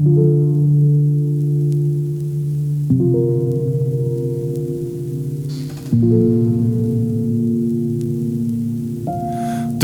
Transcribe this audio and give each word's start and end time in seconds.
Du 0.00 0.06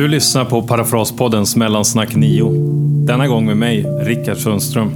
lyssnar 0.09 0.45
på 0.45 0.63
Parafraspoddens 0.63 1.57
Mellansnack 1.57 2.15
9. 2.15 2.51
Denna 3.07 3.29
gång 3.29 3.47
med 3.47 3.57
mig, 3.57 3.83
Rickard 4.01 4.37
Sundström. 4.37 4.91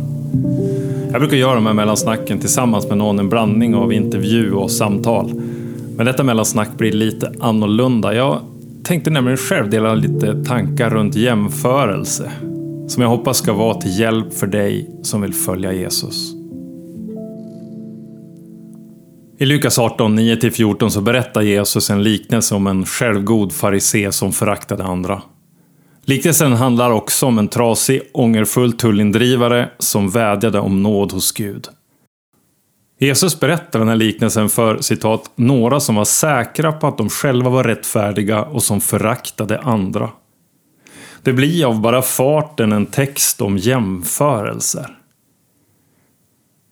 Jag 1.12 1.20
brukar 1.20 1.36
göra 1.36 1.54
de 1.54 1.66
här 1.66 1.74
mellansnacken 1.74 2.38
tillsammans 2.38 2.88
med 2.88 2.98
någon, 2.98 3.18
en 3.18 3.28
blandning 3.28 3.74
av 3.74 3.92
intervju 3.92 4.52
och 4.52 4.70
samtal. 4.70 5.32
Men 5.96 6.06
detta 6.06 6.22
mellansnack 6.22 6.68
blir 6.78 6.92
lite 6.92 7.32
annorlunda. 7.40 8.14
Jag 8.14 8.40
tänkte 8.82 9.10
nämligen 9.10 9.38
själv 9.38 9.70
dela 9.70 9.94
lite 9.94 10.44
tankar 10.44 10.90
runt 10.90 11.16
jämförelse. 11.16 12.30
Som 12.90 13.02
jag 13.02 13.10
hoppas 13.10 13.38
ska 13.38 13.52
vara 13.52 13.74
till 13.74 13.98
hjälp 13.98 14.34
för 14.34 14.46
dig 14.46 14.90
som 15.02 15.20
vill 15.20 15.34
följa 15.34 15.72
Jesus. 15.72 16.32
I 19.38 19.44
Lukas 19.44 19.78
18, 19.78 20.18
9-14 20.18 20.88
så 20.88 21.00
berättar 21.00 21.40
Jesus 21.40 21.90
en 21.90 22.02
liknelse 22.02 22.54
om 22.54 22.66
en 22.66 22.86
självgod 22.86 23.52
farisé 23.52 24.12
som 24.12 24.32
föraktade 24.32 24.84
andra. 24.84 25.22
Liknelsen 26.04 26.52
handlar 26.52 26.90
också 26.90 27.26
om 27.26 27.38
en 27.38 27.48
trasig, 27.48 28.02
ångerfull 28.12 28.72
tullindrivare 28.72 29.70
som 29.78 30.10
vädjade 30.10 30.60
om 30.60 30.82
nåd 30.82 31.12
hos 31.12 31.32
Gud. 31.32 31.68
Jesus 32.98 33.40
berättar 33.40 33.78
den 33.78 33.88
här 33.88 33.96
liknelsen 33.96 34.48
för 34.48 34.80
citat, 34.80 35.30
några 35.34 35.80
som 35.80 35.94
var 35.94 36.04
säkra 36.04 36.72
på 36.72 36.86
att 36.86 36.98
de 36.98 37.08
själva 37.08 37.50
var 37.50 37.64
rättfärdiga 37.64 38.42
och 38.42 38.62
som 38.62 38.80
föraktade 38.80 39.58
andra. 39.58 40.10
Det 41.22 41.32
blir 41.32 41.64
av 41.64 41.80
bara 41.80 42.02
farten 42.02 42.72
en 42.72 42.86
text 42.86 43.40
om 43.40 43.58
jämförelser. 43.58 44.96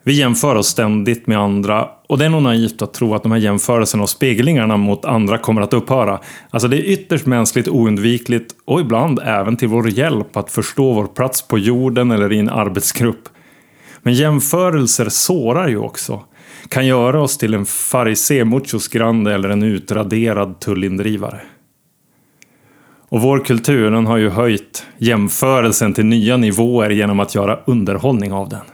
Vi 0.05 0.13
jämför 0.13 0.55
oss 0.55 0.69
ständigt 0.69 1.27
med 1.27 1.39
andra 1.39 1.89
och 2.09 2.19
det 2.19 2.25
är 2.25 2.29
nog 2.29 2.43
naivt 2.43 2.83
att 2.83 2.95
tro 2.95 3.15
att 3.15 3.23
de 3.23 3.33
här 3.33 3.39
jämförelserna 3.39 4.03
och 4.03 4.11
speglingarna 4.11 4.77
mot 4.77 5.05
andra 5.05 5.39
kommer 5.39 5.63
att 5.63 5.73
upphöra. 5.73 6.21
Alltså 6.51 6.69
det 6.69 6.77
är 6.77 6.93
ytterst 6.93 7.27
mänskligt 7.27 7.69
oundvikligt 7.69 8.55
och 8.65 8.81
ibland 8.81 9.21
även 9.25 9.57
till 9.57 9.69
vår 9.69 9.89
hjälp 9.89 10.37
att 10.37 10.51
förstå 10.51 10.93
vår 10.93 11.07
plats 11.07 11.49
på 11.49 11.59
jorden 11.59 12.11
eller 12.11 12.33
i 12.33 12.39
en 12.39 12.49
arbetsgrupp. 12.49 13.29
Men 14.03 14.15
jämförelser 14.15 15.09
sårar 15.09 15.69
ju 15.69 15.79
också. 15.79 16.23
Kan 16.69 16.87
göra 16.87 17.23
oss 17.23 17.39
till 17.39 17.55
en 17.55 17.67
farisé 17.67 18.45
muchos 18.45 18.89
grande 18.89 19.35
eller 19.35 19.49
en 19.49 19.63
utraderad 19.63 20.61
tullindrivare. 20.61 21.41
Och 23.09 23.21
vår 23.21 23.45
kultur 23.45 23.91
den 23.91 24.07
har 24.07 24.17
ju 24.17 24.29
höjt 24.29 24.87
jämförelsen 24.99 25.95
till 25.95 26.07
nya 26.07 26.37
nivåer 26.37 26.91
genom 26.91 27.21
att 27.21 27.35
göra 27.35 27.59
underhållning 27.67 28.33
av 28.33 28.49
den. 28.49 28.65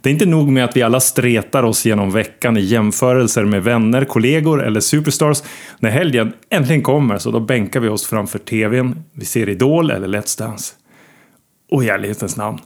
Det 0.00 0.08
är 0.08 0.12
inte 0.12 0.26
nog 0.26 0.48
med 0.48 0.64
att 0.64 0.76
vi 0.76 0.82
alla 0.82 1.00
stretar 1.00 1.62
oss 1.62 1.86
genom 1.86 2.10
veckan 2.10 2.56
i 2.56 2.60
jämförelser 2.60 3.44
med 3.44 3.64
vänner, 3.64 4.04
kollegor 4.04 4.64
eller 4.64 4.80
superstars. 4.80 5.42
När 5.78 5.90
helgen 5.90 6.32
äntligen 6.50 6.82
kommer 6.82 7.18
så 7.18 7.30
då 7.30 7.40
bänkar 7.40 7.80
vi 7.80 7.88
oss 7.88 8.06
framför 8.06 8.38
TVn, 8.38 9.04
vi 9.12 9.24
ser 9.24 9.48
Idol 9.48 9.90
eller 9.90 10.08
Let's 10.08 10.38
Dance. 10.38 10.74
Och 11.70 11.84
i 11.84 11.88
ärlighetens 11.88 12.36
namn. 12.36 12.58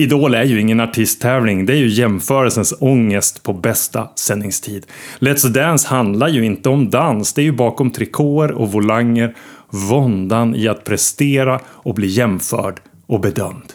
Idol 0.00 0.34
är 0.34 0.44
ju 0.44 0.60
ingen 0.60 0.80
artisttävling, 0.80 1.66
det 1.66 1.72
är 1.72 1.76
ju 1.76 1.88
jämförelsens 1.88 2.74
ångest 2.80 3.42
på 3.42 3.52
bästa 3.52 4.08
sändningstid. 4.14 4.86
Let's 5.18 5.48
Dance 5.48 5.88
handlar 5.88 6.28
ju 6.28 6.44
inte 6.44 6.68
om 6.68 6.90
dans, 6.90 7.32
det 7.32 7.40
är 7.40 7.44
ju 7.44 7.52
bakom 7.52 7.90
trikåer 7.90 8.52
och 8.52 8.72
volanger 8.72 9.36
våndan 9.70 10.54
i 10.54 10.68
att 10.68 10.84
prestera 10.84 11.60
och 11.66 11.94
bli 11.94 12.06
jämförd 12.06 12.80
och 13.06 13.20
bedömd. 13.20 13.72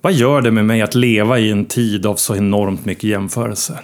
Vad 0.00 0.12
gör 0.12 0.42
det 0.42 0.50
med 0.50 0.64
mig 0.64 0.82
att 0.82 0.94
leva 0.94 1.38
i 1.38 1.50
en 1.50 1.64
tid 1.64 2.06
av 2.06 2.14
så 2.14 2.36
enormt 2.36 2.84
mycket 2.84 3.04
jämförelser? 3.04 3.80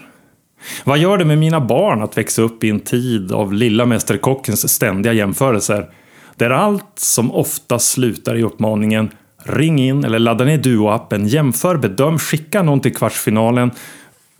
Vad 0.84 0.98
gör 0.98 1.18
det 1.18 1.24
med 1.24 1.38
mina 1.38 1.60
barn 1.60 2.02
att 2.02 2.18
växa 2.18 2.42
upp 2.42 2.64
i 2.64 2.70
en 2.70 2.80
tid 2.80 3.33
av 3.33 3.52
lilla 3.52 3.86
Mästerkockens 3.86 4.74
ständiga 4.74 5.12
jämförelser? 5.12 5.90
Där 6.36 6.50
allt 6.50 6.92
som 6.98 7.33
ofta 7.33 7.78
slutar 7.78 8.36
i 8.36 8.42
uppmaningen 8.42 9.11
Ring 9.44 9.78
in 9.78 10.04
eller 10.04 10.18
ladda 10.18 10.44
ner 10.44 10.58
Duo-appen, 10.58 11.26
jämför, 11.26 11.76
bedöm, 11.76 12.18
skicka 12.18 12.62
någon 12.62 12.80
till 12.80 12.94
kvartsfinalen. 12.94 13.70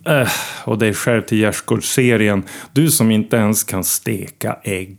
Äh, 0.05 0.27
och 0.65 0.77
dig 0.77 0.93
själv 0.93 1.21
till 1.21 1.37
gärdsgårdsserien. 1.37 2.43
Du 2.71 2.91
som 2.91 3.11
inte 3.11 3.37
ens 3.37 3.63
kan 3.63 3.83
steka 3.83 4.57
ägg. 4.63 4.97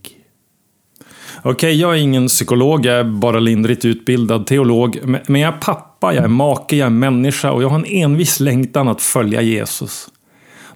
Okej, 1.39 1.51
okay, 1.53 1.73
jag 1.73 1.91
är 1.95 1.99
ingen 1.99 2.27
psykolog, 2.27 2.87
jag 2.87 2.95
är 2.95 3.05
bara 3.05 3.39
lindrigt 3.39 3.85
utbildad 3.85 4.47
teolog. 4.47 4.99
Men 5.27 5.41
jag 5.41 5.55
är 5.55 5.59
pappa, 5.61 6.15
jag 6.15 6.25
är 6.25 6.29
make, 6.29 6.77
jag 6.77 6.87
är 6.87 6.91
människa 6.91 7.53
och 7.53 7.63
jag 7.63 7.69
har 7.69 7.79
en 7.79 7.85
envis 7.85 8.41
längtan 8.41 8.89
att 8.89 9.03
följa 9.03 9.43
Jesus. 9.43 10.09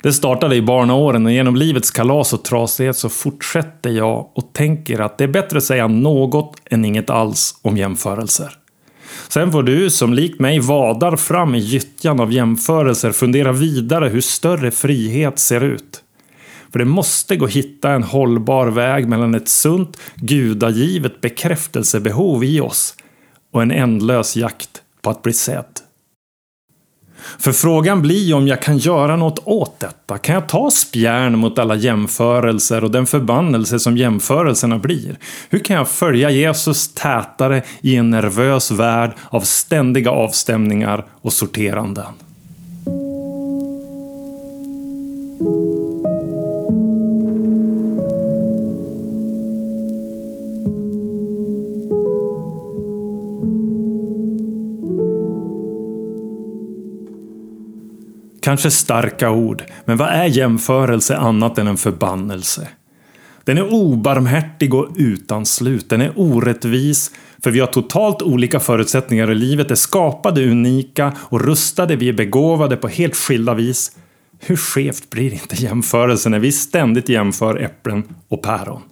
Det 0.02 0.12
startade 0.12 0.56
i 0.56 0.62
barnaåren 0.62 1.26
och 1.26 1.32
genom 1.32 1.56
livets 1.56 1.90
kalas 1.90 2.32
och 2.32 2.44
trasighet 2.44 2.96
så 2.96 3.08
fortsätter 3.08 3.90
jag 3.90 4.30
och 4.34 4.52
tänker 4.52 5.00
att 5.00 5.18
det 5.18 5.24
är 5.24 5.28
bättre 5.28 5.58
att 5.58 5.64
säga 5.64 5.88
något 5.88 6.56
än 6.70 6.84
inget 6.84 7.10
alls 7.10 7.54
om 7.62 7.76
jämförelser. 7.76 8.63
Sen 9.34 9.52
får 9.52 9.62
du 9.62 9.90
som 9.90 10.14
likt 10.14 10.40
mig 10.40 10.60
vadar 10.60 11.16
fram 11.16 11.54
i 11.54 11.58
gyttjan 11.58 12.20
av 12.20 12.32
jämförelser 12.32 13.12
fundera 13.12 13.52
vidare 13.52 14.08
hur 14.08 14.20
större 14.20 14.70
frihet 14.70 15.38
ser 15.38 15.60
ut. 15.60 16.02
För 16.72 16.78
det 16.78 16.84
måste 16.84 17.36
gå 17.36 17.44
att 17.44 17.50
hitta 17.50 17.90
en 17.90 18.02
hållbar 18.02 18.66
väg 18.66 19.08
mellan 19.08 19.34
ett 19.34 19.48
sunt, 19.48 19.98
gudagivet 20.14 21.20
bekräftelsebehov 21.20 22.44
i 22.44 22.60
oss 22.60 22.94
och 23.52 23.62
en 23.62 23.70
ändlös 23.70 24.36
jakt 24.36 24.82
på 25.02 25.10
att 25.10 25.22
bli 25.22 25.32
sedd. 25.32 25.80
För 27.38 27.52
frågan 27.52 28.02
blir 28.02 28.34
om 28.34 28.48
jag 28.48 28.62
kan 28.62 28.78
göra 28.78 29.16
något 29.16 29.38
åt 29.44 29.80
detta. 29.80 30.18
Kan 30.18 30.34
jag 30.34 30.48
ta 30.48 30.70
spjärn 30.70 31.38
mot 31.38 31.58
alla 31.58 31.74
jämförelser 31.74 32.84
och 32.84 32.90
den 32.90 33.06
förbannelse 33.06 33.78
som 33.78 33.96
jämförelserna 33.96 34.78
blir? 34.78 35.18
Hur 35.50 35.58
kan 35.58 35.76
jag 35.76 35.88
följa 35.88 36.30
Jesus 36.30 36.94
tätare 36.94 37.62
i 37.80 37.96
en 37.96 38.10
nervös 38.10 38.70
värld 38.70 39.12
av 39.30 39.40
ständiga 39.40 40.10
avstämningar 40.10 41.04
och 41.20 41.32
sorteranden? 41.32 42.23
Kanske 58.44 58.70
starka 58.70 59.30
ord, 59.30 59.62
men 59.84 59.96
vad 59.96 60.08
är 60.08 60.24
jämförelse 60.24 61.16
annat 61.16 61.58
än 61.58 61.66
en 61.66 61.76
förbannelse? 61.76 62.68
Den 63.44 63.58
är 63.58 63.72
obarmhärtig 63.72 64.74
och 64.74 64.88
utan 64.96 65.46
slut. 65.46 65.88
Den 65.88 66.00
är 66.00 66.12
orättvis, 66.16 67.10
för 67.42 67.50
vi 67.50 67.60
har 67.60 67.66
totalt 67.66 68.22
olika 68.22 68.60
förutsättningar 68.60 69.30
i 69.30 69.34
livet, 69.34 69.70
är 69.70 69.74
skapade 69.74 70.50
unika 70.50 71.12
och 71.18 71.40
rustade, 71.40 71.96
vi 71.96 72.08
är 72.08 72.12
begåvade 72.12 72.76
på 72.76 72.88
helt 72.88 73.16
skilda 73.16 73.54
vis. 73.54 73.96
Hur 74.40 74.56
skevt 74.56 75.10
blir 75.10 75.32
inte 75.32 75.56
jämförelsen 75.56 76.32
när 76.32 76.38
vi 76.38 76.52
ständigt 76.52 77.08
jämför 77.08 77.62
äpplen 77.62 78.04
och 78.28 78.42
päron? 78.42 78.82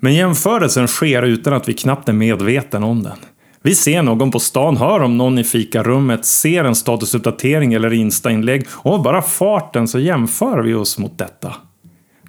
Men 0.00 0.14
jämförelsen 0.14 0.88
sker 0.88 1.22
utan 1.22 1.52
att 1.52 1.68
vi 1.68 1.72
knappt 1.72 2.08
är 2.08 2.12
medveten 2.12 2.82
om 2.82 3.02
den. 3.02 3.18
Vi 3.64 3.74
ser 3.74 4.02
någon 4.02 4.30
på 4.30 4.38
stan, 4.38 4.76
hör 4.76 5.00
om 5.00 5.18
någon 5.18 5.38
i 5.38 5.44
fikarummet, 5.44 6.24
ser 6.24 6.64
en 6.64 6.74
statusuppdatering 6.74 7.74
eller 7.74 7.92
instainlägg 7.92 8.66
och 8.70 8.94
av 8.94 9.02
bara 9.02 9.22
farten 9.22 9.88
så 9.88 9.98
jämför 9.98 10.62
vi 10.62 10.74
oss 10.74 10.98
mot 10.98 11.18
detta. 11.18 11.54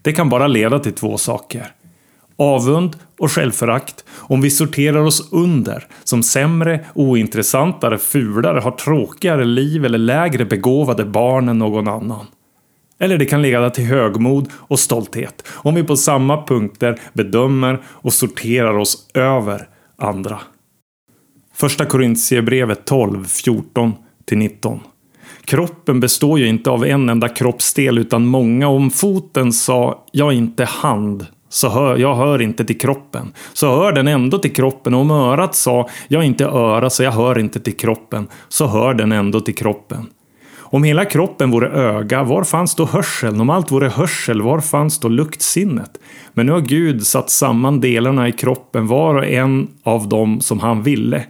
Det 0.01 0.13
kan 0.13 0.29
bara 0.29 0.47
leda 0.47 0.79
till 0.79 0.93
två 0.93 1.17
saker. 1.17 1.67
Avund 2.37 2.95
och 3.19 3.31
självförakt 3.31 4.05
om 4.11 4.41
vi 4.41 4.49
sorterar 4.49 4.99
oss 4.99 5.31
under 5.31 5.87
som 6.03 6.23
sämre, 6.23 6.85
ointressantare, 6.93 7.97
fulare, 7.97 8.59
har 8.59 8.71
tråkigare 8.71 9.45
liv 9.45 9.85
eller 9.85 9.97
lägre 9.97 10.45
begåvade 10.45 11.05
barn 11.05 11.49
än 11.49 11.59
någon 11.59 11.87
annan. 11.87 12.25
Eller 12.99 13.17
det 13.17 13.25
kan 13.25 13.41
leda 13.41 13.69
till 13.69 13.85
högmod 13.85 14.49
och 14.53 14.79
stolthet 14.79 15.47
om 15.51 15.75
vi 15.75 15.83
på 15.83 15.95
samma 15.95 16.45
punkter 16.45 16.99
bedömer 17.13 17.81
och 17.85 18.13
sorterar 18.13 18.77
oss 18.77 19.09
över 19.13 19.67
andra. 19.97 20.39
Första 21.63 21.85
Korintierbrevet 21.85 22.85
12, 22.85 23.25
14-19. 23.25 24.79
Kroppen 25.45 25.99
består 25.99 26.39
ju 26.39 26.47
inte 26.47 26.69
av 26.69 26.85
en 26.85 27.09
enda 27.09 27.29
kroppsdel 27.29 27.97
utan 27.97 28.25
många. 28.25 28.67
Om 28.67 28.91
foten 28.91 29.53
sa 29.53 30.05
jag 30.11 30.33
inte 30.33 30.65
hand 30.65 31.25
så 31.49 31.69
hör, 31.69 31.97
jag 31.97 32.15
hör 32.15 32.41
inte 32.41 32.65
till 32.65 32.79
kroppen. 32.79 33.33
Så 33.53 33.75
hör 33.75 33.91
den 33.91 34.07
ändå 34.07 34.37
till 34.37 34.53
kroppen. 34.53 34.93
Och 34.93 35.01
om 35.01 35.11
örat 35.11 35.55
sa 35.55 35.89
jag 36.07 36.23
inte 36.23 36.45
öra 36.45 36.89
så 36.89 37.03
jag 37.03 37.11
hör 37.11 37.39
inte 37.39 37.59
till 37.59 37.77
kroppen. 37.77 38.27
Så 38.49 38.67
hör 38.67 38.93
den 38.93 39.11
ändå 39.11 39.39
till 39.39 39.55
kroppen. 39.55 40.05
Om 40.57 40.83
hela 40.83 41.05
kroppen 41.05 41.51
vore 41.51 41.69
öga, 41.69 42.23
var 42.23 42.43
fanns 42.43 42.75
då 42.75 42.85
hörseln? 42.85 43.41
Om 43.41 43.49
allt 43.49 43.71
vore 43.71 43.89
hörsel, 43.89 44.41
var 44.41 44.59
fanns 44.59 44.99
då 44.99 45.07
luktsinnet? 45.07 45.91
Men 46.33 46.45
nu 46.45 46.51
har 46.51 46.61
Gud 46.61 47.07
satt 47.07 47.29
samman 47.29 47.79
delarna 47.79 48.27
i 48.27 48.31
kroppen, 48.31 48.87
var 48.87 49.15
och 49.15 49.25
en 49.25 49.67
av 49.83 50.09
dem 50.09 50.41
som 50.41 50.59
han 50.59 50.83
ville. 50.83 51.25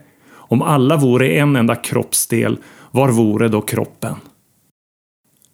Om 0.54 0.62
alla 0.62 0.96
vore 0.96 1.28
en 1.28 1.56
enda 1.56 1.74
kroppsdel, 1.74 2.58
var 2.90 3.08
vore 3.08 3.48
då 3.48 3.60
kroppen? 3.60 4.14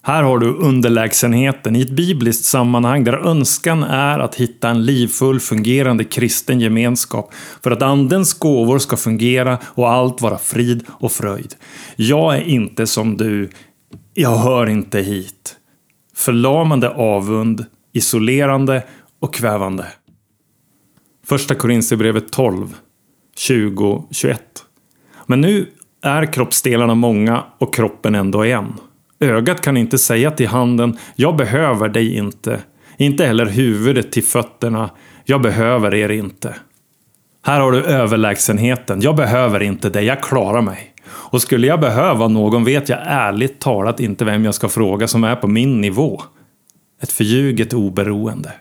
Här 0.02 0.22
har 0.22 0.38
du 0.38 0.54
underlägsenheten 0.54 1.76
i 1.76 1.80
ett 1.80 1.90
bibliskt 1.90 2.44
sammanhang 2.44 3.04
där 3.04 3.26
önskan 3.28 3.82
är 3.82 4.18
att 4.18 4.34
hitta 4.34 4.68
en 4.68 4.84
livfull 4.84 5.40
fungerande 5.40 6.04
kristen 6.04 6.60
gemenskap 6.60 7.32
för 7.62 7.70
att 7.70 7.82
andens 7.82 8.34
gåvor 8.34 8.78
ska 8.78 8.96
fungera 8.96 9.58
och 9.64 9.90
allt 9.90 10.20
vara 10.20 10.38
frid 10.38 10.84
och 10.88 11.12
fröjd. 11.12 11.54
Jag 11.96 12.36
är 12.36 12.42
inte 12.42 12.86
som 12.86 13.16
du. 13.16 13.50
Jag 14.14 14.36
hör 14.36 14.68
inte 14.68 14.98
hit. 14.98 15.56
Förlamande 16.14 16.90
avund, 16.90 17.64
isolerande 17.92 18.82
och 19.20 19.34
kvävande. 19.34 19.86
Första 21.26 21.54
Korinthierbrevet 21.54 22.32
12, 22.32 22.76
20, 23.36 24.04
21. 24.10 24.64
Men 25.30 25.40
nu 25.40 25.66
är 26.02 26.32
kroppsdelarna 26.32 26.94
många 26.94 27.44
och 27.58 27.74
kroppen 27.74 28.14
ändå 28.14 28.44
en. 28.44 28.74
Ögat 29.20 29.60
kan 29.60 29.76
inte 29.76 29.98
säga 29.98 30.30
till 30.30 30.48
handen 30.48 30.96
“Jag 31.16 31.36
behöver 31.36 31.88
dig 31.88 32.16
inte”. 32.16 32.60
Inte 32.96 33.26
heller 33.26 33.46
huvudet 33.46 34.12
till 34.12 34.24
fötterna 34.24 34.90
“Jag 35.24 35.42
behöver 35.42 35.94
er 35.94 36.08
inte”. 36.08 36.54
Här 37.44 37.60
har 37.60 37.72
du 37.72 37.82
överlägsenheten. 37.82 39.00
Jag 39.00 39.16
behöver 39.16 39.62
inte 39.62 39.90
dig, 39.90 40.04
jag 40.04 40.22
klarar 40.22 40.62
mig. 40.62 40.94
Och 41.06 41.42
skulle 41.42 41.66
jag 41.66 41.80
behöva 41.80 42.28
någon 42.28 42.64
vet 42.64 42.88
jag 42.88 42.98
ärligt 43.02 43.60
talat 43.60 44.00
inte 44.00 44.24
vem 44.24 44.44
jag 44.44 44.54
ska 44.54 44.68
fråga 44.68 45.08
som 45.08 45.24
är 45.24 45.36
på 45.36 45.48
min 45.48 45.80
nivå. 45.80 46.22
Ett 47.02 47.12
förljuget 47.12 47.72
oberoende. 47.72 48.52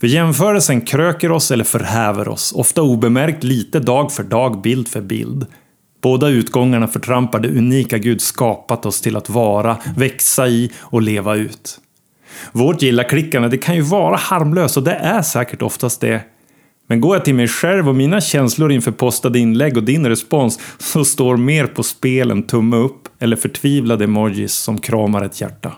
För 0.00 0.06
jämförelsen 0.06 0.80
kröker 0.80 1.32
oss 1.32 1.50
eller 1.50 1.64
förhäver 1.64 2.28
oss, 2.28 2.52
ofta 2.52 2.82
obemärkt 2.82 3.44
lite 3.44 3.80
dag 3.80 4.12
för 4.12 4.22
dag, 4.22 4.60
bild 4.60 4.88
för 4.88 5.00
bild. 5.00 5.46
Båda 6.04 6.28
utgångarna 6.28 6.88
förtrampar 6.88 7.40
det 7.40 7.48
unika 7.48 7.98
Gud 7.98 8.20
skapat 8.20 8.86
oss 8.86 9.00
till 9.00 9.16
att 9.16 9.30
vara, 9.30 9.76
växa 9.96 10.48
i 10.48 10.70
och 10.78 11.02
leva 11.02 11.34
ut. 11.34 11.80
Vårt 12.52 12.82
gilla-klickande 12.82 13.48
det 13.48 13.58
kan 13.58 13.76
ju 13.76 13.80
vara 13.80 14.16
harmlöst 14.16 14.76
och 14.76 14.82
det 14.82 14.94
är 14.94 15.22
säkert 15.22 15.62
oftast 15.62 16.00
det. 16.00 16.20
Men 16.86 17.00
går 17.00 17.16
jag 17.16 17.24
till 17.24 17.34
mig 17.34 17.48
själv 17.48 17.88
och 17.88 17.94
mina 17.94 18.20
känslor 18.20 18.72
inför 18.72 18.90
postade 18.90 19.38
inlägg 19.38 19.76
och 19.76 19.82
din 19.82 20.06
respons 20.06 20.60
så 20.78 21.04
står 21.04 21.36
mer 21.36 21.66
på 21.66 21.82
spel 21.82 22.30
än 22.30 22.42
tumme 22.42 22.76
upp 22.76 23.08
eller 23.18 23.36
förtvivlade 23.36 24.04
emojis 24.04 24.52
som 24.52 24.78
kramar 24.78 25.24
ett 25.24 25.40
hjärta. 25.40 25.72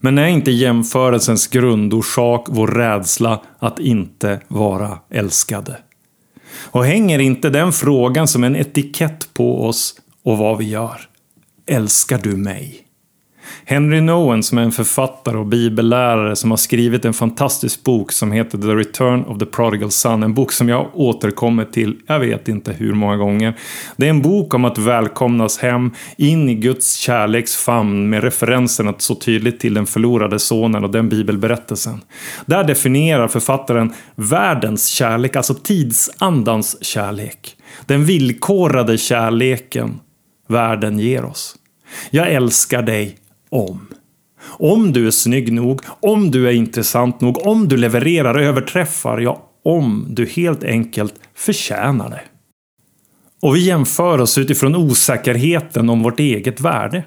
Men 0.00 0.18
är 0.18 0.26
inte 0.26 0.50
jämförelsens 0.50 1.46
grundorsak 1.46 2.46
vår 2.48 2.68
rädsla 2.68 3.42
att 3.58 3.78
inte 3.78 4.40
vara 4.48 4.98
älskade? 5.10 5.76
Och 6.58 6.84
hänger 6.84 7.18
inte 7.18 7.50
den 7.50 7.72
frågan 7.72 8.28
som 8.28 8.44
en 8.44 8.56
etikett 8.56 9.34
på 9.34 9.66
oss 9.66 9.94
och 10.22 10.38
vad 10.38 10.58
vi 10.58 10.64
gör? 10.68 11.00
Älskar 11.66 12.18
du 12.18 12.36
mig? 12.36 12.85
Henry 13.64 14.00
Nowen 14.00 14.42
som 14.42 14.58
är 14.58 14.62
en 14.62 14.72
författare 14.72 15.36
och 15.36 15.46
bibellärare 15.46 16.36
som 16.36 16.50
har 16.50 16.56
skrivit 16.56 17.04
en 17.04 17.12
fantastisk 17.12 17.84
bok 17.84 18.12
som 18.12 18.32
heter 18.32 18.58
The 18.58 18.66
Return 18.66 19.24
of 19.24 19.38
the 19.38 19.46
Prodigal 19.46 19.90
Son. 19.90 20.22
En 20.22 20.34
bok 20.34 20.52
som 20.52 20.68
jag 20.68 20.90
återkommer 20.94 21.64
till, 21.64 21.96
jag 22.06 22.20
vet 22.20 22.48
inte 22.48 22.72
hur 22.72 22.94
många 22.94 23.16
gånger. 23.16 23.54
Det 23.96 24.06
är 24.06 24.10
en 24.10 24.22
bok 24.22 24.54
om 24.54 24.64
att 24.64 24.78
välkomnas 24.78 25.58
hem 25.58 25.90
in 26.16 26.48
i 26.48 26.54
Guds 26.54 26.96
kärleks 26.96 27.56
famn 27.56 28.10
med 28.10 28.22
referenserna 28.22 28.94
så 28.98 29.14
tydligt 29.14 29.60
till 29.60 29.74
den 29.74 29.86
förlorade 29.86 30.38
sonen 30.38 30.84
och 30.84 30.90
den 30.90 31.08
bibelberättelsen. 31.08 32.00
Där 32.46 32.64
definierar 32.64 33.28
författaren 33.28 33.92
världens 34.14 34.86
kärlek, 34.86 35.36
alltså 35.36 35.54
tidsandans 35.54 36.84
kärlek. 36.84 37.56
Den 37.86 38.04
villkorade 38.04 38.98
kärleken 38.98 40.00
världen 40.48 40.98
ger 40.98 41.24
oss. 41.24 41.56
Jag 42.10 42.32
älskar 42.32 42.82
dig 42.82 43.16
om. 43.48 43.86
Om 44.58 44.92
du 44.92 45.06
är 45.06 45.10
snygg 45.10 45.52
nog, 45.52 45.80
om 45.86 46.30
du 46.30 46.48
är 46.48 46.52
intressant 46.52 47.20
nog, 47.20 47.46
om 47.46 47.68
du 47.68 47.76
levererar, 47.76 48.38
överträffar, 48.38 49.18
ja, 49.18 49.42
om 49.64 50.06
du 50.08 50.26
helt 50.26 50.64
enkelt 50.64 51.14
förtjänar 51.34 52.10
det. 52.10 52.22
Och 53.42 53.56
vi 53.56 53.66
jämför 53.66 54.20
oss 54.20 54.38
utifrån 54.38 54.76
osäkerheten 54.76 55.90
om 55.90 56.02
vårt 56.02 56.20
eget 56.20 56.60
värde. 56.60 57.04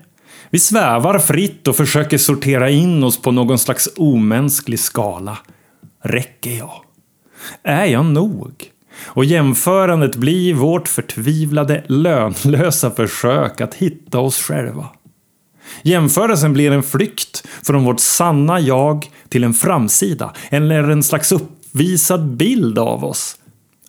Vi 0.49 0.59
svävar 0.59 1.19
fritt 1.19 1.67
och 1.67 1.75
försöker 1.75 2.17
sortera 2.17 2.69
in 2.69 3.03
oss 3.03 3.21
på 3.21 3.31
någon 3.31 3.59
slags 3.59 3.89
omänsklig 3.95 4.79
skala. 4.79 5.37
Räcker 6.03 6.51
jag? 6.51 6.81
Är 7.63 7.85
jag 7.85 8.05
nog? 8.05 8.51
Och 9.05 9.25
jämförandet 9.25 10.15
blir 10.15 10.53
vårt 10.53 10.87
förtvivlade, 10.87 11.83
lönlösa 11.87 12.91
försök 12.91 13.61
att 13.61 13.73
hitta 13.73 14.19
oss 14.19 14.41
själva. 14.41 14.89
Jämförelsen 15.81 16.53
blir 16.53 16.71
en 16.71 16.83
flykt 16.83 17.47
från 17.63 17.83
vårt 17.83 17.99
sanna 17.99 18.59
jag 18.59 19.11
till 19.29 19.43
en 19.43 19.53
framsida, 19.53 20.33
eller 20.49 20.83
en 20.83 21.03
slags 21.03 21.31
uppvisad 21.31 22.27
bild 22.27 22.79
av 22.79 23.05
oss. 23.05 23.35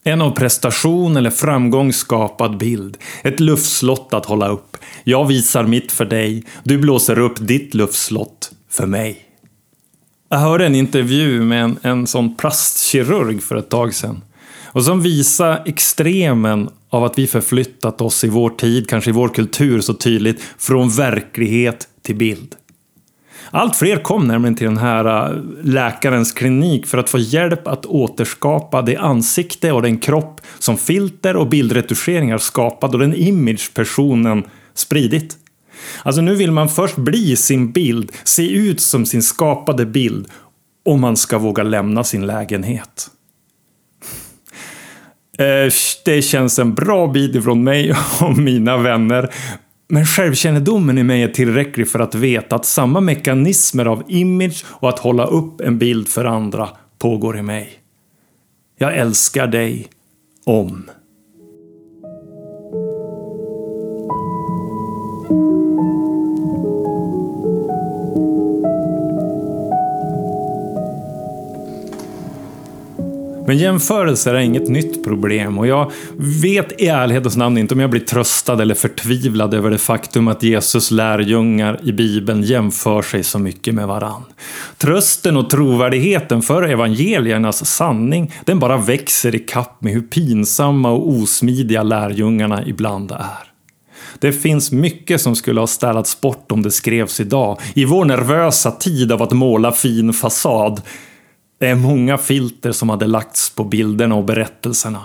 En 0.05 0.23
av 0.23 0.31
prestation 0.31 1.17
eller 1.17 1.31
framgång 1.31 1.93
skapad 1.93 2.57
bild. 2.57 2.99
Ett 3.23 3.41
luftslott 3.41 4.15
att 4.15 4.27
hålla 4.27 4.49
upp. 4.49 4.77
Jag 5.05 5.27
visar 5.27 5.65
mitt 5.65 5.93
för 5.93 6.05
dig, 6.05 6.45
du 6.63 6.79
blåser 6.79 7.19
upp 7.19 7.35
ditt 7.41 7.75
luftslott 7.75 8.53
för 8.71 8.87
mig. 8.87 9.27
Jag 10.29 10.39
hörde 10.39 10.67
en 10.67 10.75
intervju 10.75 11.43
med 11.43 11.65
en, 11.65 11.79
en 11.83 12.07
sån 12.07 12.37
plastkirurg 12.37 13.43
för 13.43 13.57
ett 13.57 13.69
tag 13.71 13.95
sedan. 13.95 14.23
Och 14.65 14.85
som 14.85 15.03
visar 15.03 15.63
extremen 15.67 16.71
av 16.91 17.05
att 17.05 17.19
vi 17.19 17.27
förflyttat 17.27 18.01
oss 18.01 18.25
i 18.25 18.29
vår 18.29 18.51
tid, 18.51 18.89
kanske 18.89 19.11
i 19.11 19.13
vår 19.13 19.29
kultur 19.29 19.81
så 19.81 19.95
tydligt, 19.95 20.43
från 20.59 20.91
verklighet 20.91 21.89
till 22.03 22.17
bild. 22.17 22.57
Allt 23.51 23.77
fler 23.77 23.97
kom 23.97 24.29
nämligen 24.29 24.55
till 24.55 24.67
den 24.67 24.77
här 24.77 25.31
äh, 25.31 25.43
läkarens 25.63 26.33
klinik 26.33 26.87
för 26.87 26.99
att 26.99 27.11
få 27.11 27.19
hjälp 27.19 27.67
att 27.67 27.87
återskapa 27.87 28.83
det 28.83 28.97
ansikte 28.97 29.73
och 29.73 29.83
den 29.83 29.99
kropp 29.99 30.41
som 30.59 30.77
filter 30.77 31.37
och 31.37 31.49
bildretuscheringar 31.49 32.39
skapat 32.39 32.95
och 32.95 33.01
den 33.01 33.15
image 33.15 33.75
personen 33.75 34.45
spridit. 34.75 35.37
Alltså 36.03 36.21
nu 36.21 36.35
vill 36.35 36.51
man 36.51 36.69
först 36.69 36.97
bli 36.97 37.37
sin 37.37 37.73
bild, 37.73 38.13
se 38.25 38.51
ut 38.51 38.81
som 38.81 39.07
sin 39.07 39.23
skapade 39.23 39.87
bild 39.87 40.29
om 40.85 41.01
man 41.01 41.17
ska 41.17 41.39
våga 41.39 41.63
lämna 41.63 42.05
sin 42.05 42.27
lägenhet. 42.27 43.11
Eh, 45.41 45.73
det 46.05 46.23
känns 46.23 46.59
en 46.59 46.75
bra 46.75 47.07
bit 47.07 47.35
ifrån 47.35 47.65
mig 47.65 47.95
och 48.21 48.39
mina 48.39 48.77
vänner. 48.77 49.31
Men 49.89 50.07
självkännedomen 50.07 50.99
i 50.99 51.03
mig 51.03 51.23
är 51.23 51.29
tillräcklig 51.29 51.89
för 51.89 51.99
att 51.99 52.15
veta 52.15 52.57
att 52.57 52.67
samma 52.67 53.01
mekanismer 53.01 53.87
av 53.87 54.03
image 54.09 54.65
och 54.69 54.89
att 54.89 54.99
hålla 54.99 55.27
upp 55.27 55.61
en 55.61 55.79
bild 55.79 56.09
för 56.09 56.25
andra 56.25 56.69
pågår 56.99 57.39
i 57.39 57.43
mig. 57.43 57.73
Jag 58.79 58.97
älskar 58.97 59.47
dig 59.47 59.89
om. 60.45 60.91
Men 73.51 73.59
jämförelser 73.59 74.35
är 74.35 74.39
inget 74.39 74.69
nytt 74.69 75.05
problem 75.05 75.59
och 75.59 75.67
jag 75.67 75.93
vet 76.43 76.81
i 76.81 76.87
ärlighetens 76.87 77.37
namn 77.37 77.59
inte 77.59 77.75
om 77.75 77.81
jag 77.81 77.91
blir 77.91 78.01
tröstad 78.01 78.63
eller 78.63 78.75
förtvivlad 78.75 79.55
över 79.55 79.71
det 79.71 79.79
faktum 79.79 80.29
att 80.29 80.43
Jesus 80.43 80.91
lärjungar 80.91 81.81
i 81.83 81.93
Bibeln 81.93 82.43
jämför 82.43 83.03
sig 83.03 83.23
så 83.23 83.39
mycket 83.39 83.75
med 83.75 83.87
varann. 83.87 84.25
Trösten 84.79 85.37
och 85.37 85.51
trovärdigheten 85.51 86.43
för 86.43 86.63
evangeliernas 86.63 87.67
sanning, 87.67 88.33
den 88.45 88.59
bara 88.59 88.77
växer 88.77 89.35
i 89.35 89.39
kapp 89.39 89.83
med 89.83 89.93
hur 89.93 90.03
pinsamma 90.03 90.91
och 90.91 91.09
osmidiga 91.09 91.83
lärjungarna 91.83 92.67
ibland 92.67 93.13
är. 93.13 93.51
Det 94.19 94.33
finns 94.33 94.73
mycket 94.73 95.21
som 95.21 95.37
skulle 95.37 95.61
ha 95.61 95.67
ställats 95.67 96.21
bort 96.21 96.53
om 96.53 96.63
det 96.63 96.71
skrevs 96.71 97.21
idag. 97.21 97.61
I 97.75 97.85
vår 97.85 98.05
nervösa 98.05 98.71
tid 98.71 99.13
av 99.13 99.23
att 99.23 99.33
måla 99.33 99.73
fin 99.73 100.13
fasad 100.13 100.83
det 101.61 101.67
är 101.67 101.75
många 101.75 102.19
filter 102.19 102.73
som 102.73 102.89
hade 102.89 103.07
lagts 103.07 103.51
på 103.51 103.65
bilderna 103.65 104.15
och 104.15 104.25
berättelserna. 104.25 105.03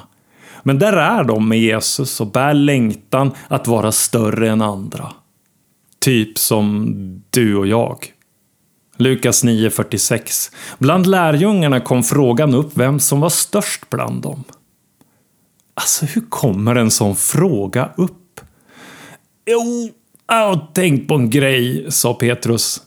Men 0.64 0.80
där 0.80 0.94
är 0.94 1.24
de 1.24 1.50
med 1.50 1.60
Jesus 1.60 2.22
och 2.22 2.28
bär 2.28 2.54
längtan 2.54 3.32
att 3.48 3.68
vara 3.68 3.92
större 3.92 4.50
än 4.50 4.62
andra. 4.62 5.12
Typ 6.00 6.38
som 6.38 6.96
du 7.30 7.56
och 7.56 7.68
jag. 7.68 7.98
Lukas 8.98 9.44
9.46. 9.44 10.52
Bland 10.78 11.08
lärjungarna 11.08 11.80
kom 11.80 12.04
frågan 12.04 12.54
upp 12.54 12.78
vem 12.78 13.00
som 13.00 13.20
var 13.20 13.30
störst 13.30 13.90
bland 13.90 14.22
dem. 14.22 14.44
Alltså, 15.74 16.06
hur 16.06 16.22
kommer 16.30 16.76
en 16.76 16.92
sån 16.92 17.16
fråga 17.16 17.90
upp? 17.98 18.42
Jo, 19.46 19.90
jag 20.28 20.36
har 20.36 20.68
tänkt 20.74 21.08
på 21.08 21.16
en 21.16 21.30
grej, 21.30 21.86
sa 21.90 22.14
Petrus. 22.14 22.82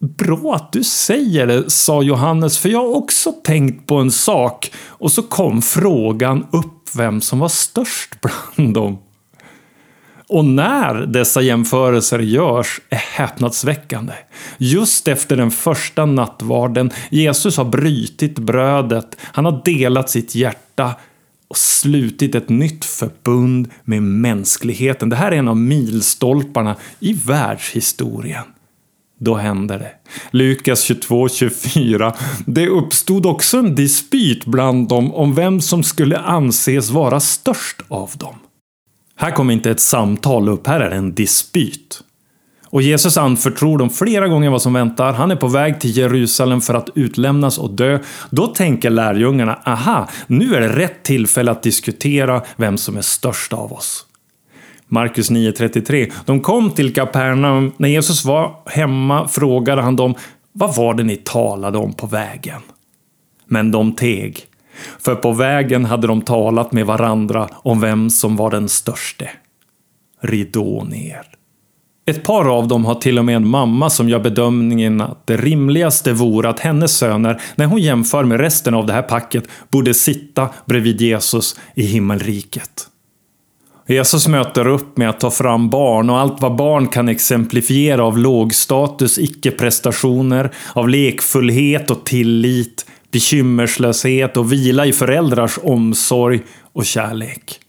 Bra 0.00 0.54
att 0.54 0.72
du 0.72 0.84
säger 0.84 1.46
det, 1.46 1.70
sa 1.70 2.02
Johannes, 2.02 2.58
för 2.58 2.68
jag 2.68 2.78
har 2.78 2.96
också 2.96 3.32
tänkt 3.32 3.86
på 3.86 3.96
en 3.96 4.10
sak. 4.10 4.72
Och 4.86 5.12
så 5.12 5.22
kom 5.22 5.62
frågan 5.62 6.46
upp 6.52 6.96
vem 6.96 7.20
som 7.20 7.38
var 7.38 7.48
störst 7.48 8.14
bland 8.20 8.74
dem. 8.74 8.98
Och 10.28 10.44
när 10.44 10.94
dessa 10.94 11.40
jämförelser 11.42 12.18
görs 12.18 12.80
är 12.88 12.96
häpnadsväckande. 12.96 14.12
Just 14.58 15.08
efter 15.08 15.36
den 15.36 15.50
första 15.50 16.06
nattvarden, 16.06 16.90
Jesus 17.10 17.56
har 17.56 17.64
brytit 17.64 18.38
brödet, 18.38 19.16
han 19.20 19.44
har 19.44 19.62
delat 19.64 20.10
sitt 20.10 20.34
hjärta 20.34 20.94
och 21.48 21.56
slutit 21.56 22.34
ett 22.34 22.48
nytt 22.48 22.84
förbund 22.84 23.68
med 23.84 24.02
mänskligheten. 24.02 25.08
Det 25.08 25.16
här 25.16 25.32
är 25.32 25.36
en 25.36 25.48
av 25.48 25.56
milstolparna 25.56 26.76
i 27.00 27.12
världshistorien. 27.12 28.44
Då 29.22 29.34
händer 29.34 29.78
det. 29.78 29.92
Lukas 30.30 30.90
22-24. 30.90 32.12
Det 32.46 32.66
uppstod 32.66 33.26
också 33.26 33.58
en 33.58 33.74
dispyt 33.74 34.44
bland 34.44 34.88
dem 34.88 35.14
om 35.14 35.34
vem 35.34 35.60
som 35.60 35.82
skulle 35.82 36.18
anses 36.18 36.90
vara 36.90 37.20
störst 37.20 37.82
av 37.88 38.10
dem. 38.14 38.34
Här 39.16 39.30
kommer 39.30 39.54
inte 39.54 39.70
ett 39.70 39.80
samtal 39.80 40.48
upp, 40.48 40.66
här 40.66 40.80
är 40.80 40.90
det 40.90 40.96
en 40.96 41.14
dispyt. 41.14 42.02
Och 42.64 42.82
Jesus 42.82 43.16
anförtror 43.16 43.78
dem 43.78 43.90
flera 43.90 44.28
gånger 44.28 44.50
vad 44.50 44.62
som 44.62 44.72
väntar. 44.72 45.12
Han 45.12 45.30
är 45.30 45.36
på 45.36 45.48
väg 45.48 45.80
till 45.80 45.96
Jerusalem 45.96 46.60
för 46.60 46.74
att 46.74 46.88
utlämnas 46.94 47.58
och 47.58 47.70
dö. 47.70 47.98
Då 48.30 48.46
tänker 48.46 48.90
lärjungarna, 48.90 49.54
aha, 49.54 50.08
nu 50.26 50.54
är 50.54 50.60
det 50.60 50.68
rätt 50.68 51.02
tillfälle 51.02 51.50
att 51.50 51.62
diskutera 51.62 52.42
vem 52.56 52.78
som 52.78 52.96
är 52.96 53.02
störst 53.02 53.52
av 53.52 53.72
oss. 53.72 54.06
Markus 54.92 55.30
9.33. 55.30 56.12
De 56.24 56.40
kom 56.40 56.70
till 56.70 56.94
Kapernaum. 56.94 57.72
När 57.76 57.88
Jesus 57.88 58.24
var 58.24 58.54
hemma 58.66 59.28
frågade 59.28 59.82
han 59.82 59.96
dem, 59.96 60.14
vad 60.52 60.76
var 60.76 60.94
det 60.94 61.02
ni 61.02 61.16
talade 61.16 61.78
om 61.78 61.92
på 61.92 62.06
vägen? 62.06 62.60
Men 63.46 63.70
de 63.70 63.92
teg. 63.92 64.38
För 64.98 65.14
på 65.14 65.32
vägen 65.32 65.84
hade 65.84 66.06
de 66.06 66.22
talat 66.22 66.72
med 66.72 66.86
varandra 66.86 67.48
om 67.52 67.80
vem 67.80 68.10
som 68.10 68.36
var 68.36 68.50
den 68.50 68.68
störste. 68.68 69.30
Ridå 70.20 70.84
ner. 70.84 71.22
Ett 72.06 72.22
par 72.22 72.56
av 72.56 72.68
dem 72.68 72.84
har 72.84 72.94
till 72.94 73.18
och 73.18 73.24
med 73.24 73.36
en 73.36 73.48
mamma 73.48 73.90
som 73.90 74.08
gör 74.08 74.18
bedömningen 74.18 75.00
att 75.00 75.26
det 75.26 75.36
rimligaste 75.36 76.12
vore 76.12 76.48
att 76.48 76.60
hennes 76.60 76.96
söner, 76.96 77.40
när 77.54 77.66
hon 77.66 77.80
jämför 77.80 78.24
med 78.24 78.40
resten 78.40 78.74
av 78.74 78.86
det 78.86 78.92
här 78.92 79.02
packet, 79.02 79.44
borde 79.68 79.94
sitta 79.94 80.48
bredvid 80.66 81.00
Jesus 81.00 81.60
i 81.74 81.82
himmelriket. 81.82 82.89
Jesus 83.90 84.28
möter 84.28 84.66
upp 84.66 84.96
med 84.96 85.08
att 85.10 85.20
ta 85.20 85.30
fram 85.30 85.70
barn 85.70 86.10
och 86.10 86.18
allt 86.18 86.40
vad 86.40 86.56
barn 86.56 86.88
kan 86.88 87.08
exemplifiera 87.08 88.04
av 88.04 88.18
lågstatus, 88.18 89.18
icke-prestationer, 89.18 90.50
av 90.74 90.88
lekfullhet 90.88 91.90
och 91.90 92.04
tillit, 92.04 92.86
bekymmerslöshet 93.12 94.36
och 94.36 94.52
vila 94.52 94.86
i 94.86 94.92
föräldrars 94.92 95.58
omsorg 95.62 96.40
och 96.72 96.86
kärlek. 96.86 97.60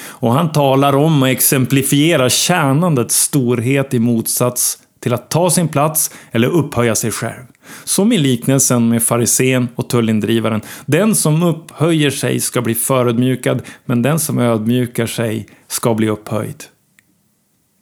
Och 0.00 0.32
han 0.32 0.52
talar 0.52 0.96
om 0.96 1.22
och 1.22 1.28
exemplifierar 1.28 2.28
tjänandets 2.28 3.16
storhet 3.16 3.94
i 3.94 3.98
motsats 3.98 4.78
till 5.00 5.14
att 5.14 5.30
ta 5.30 5.50
sin 5.50 5.68
plats 5.68 6.10
eller 6.32 6.48
upphöja 6.48 6.94
sig 6.94 7.10
själv. 7.10 7.44
Som 7.84 8.12
i 8.12 8.18
liknelsen 8.18 8.88
med 8.88 9.02
farisén 9.02 9.68
och 9.74 9.88
tullindrivaren. 9.88 10.60
Den 10.86 11.14
som 11.14 11.42
upphöjer 11.42 12.10
sig 12.10 12.40
ska 12.40 12.62
bli 12.62 12.74
förödmjukad, 12.74 13.62
men 13.84 14.02
den 14.02 14.18
som 14.18 14.38
ödmjukar 14.38 15.06
sig 15.06 15.48
ska 15.68 15.94
bli 15.94 16.08
upphöjd. 16.08 16.64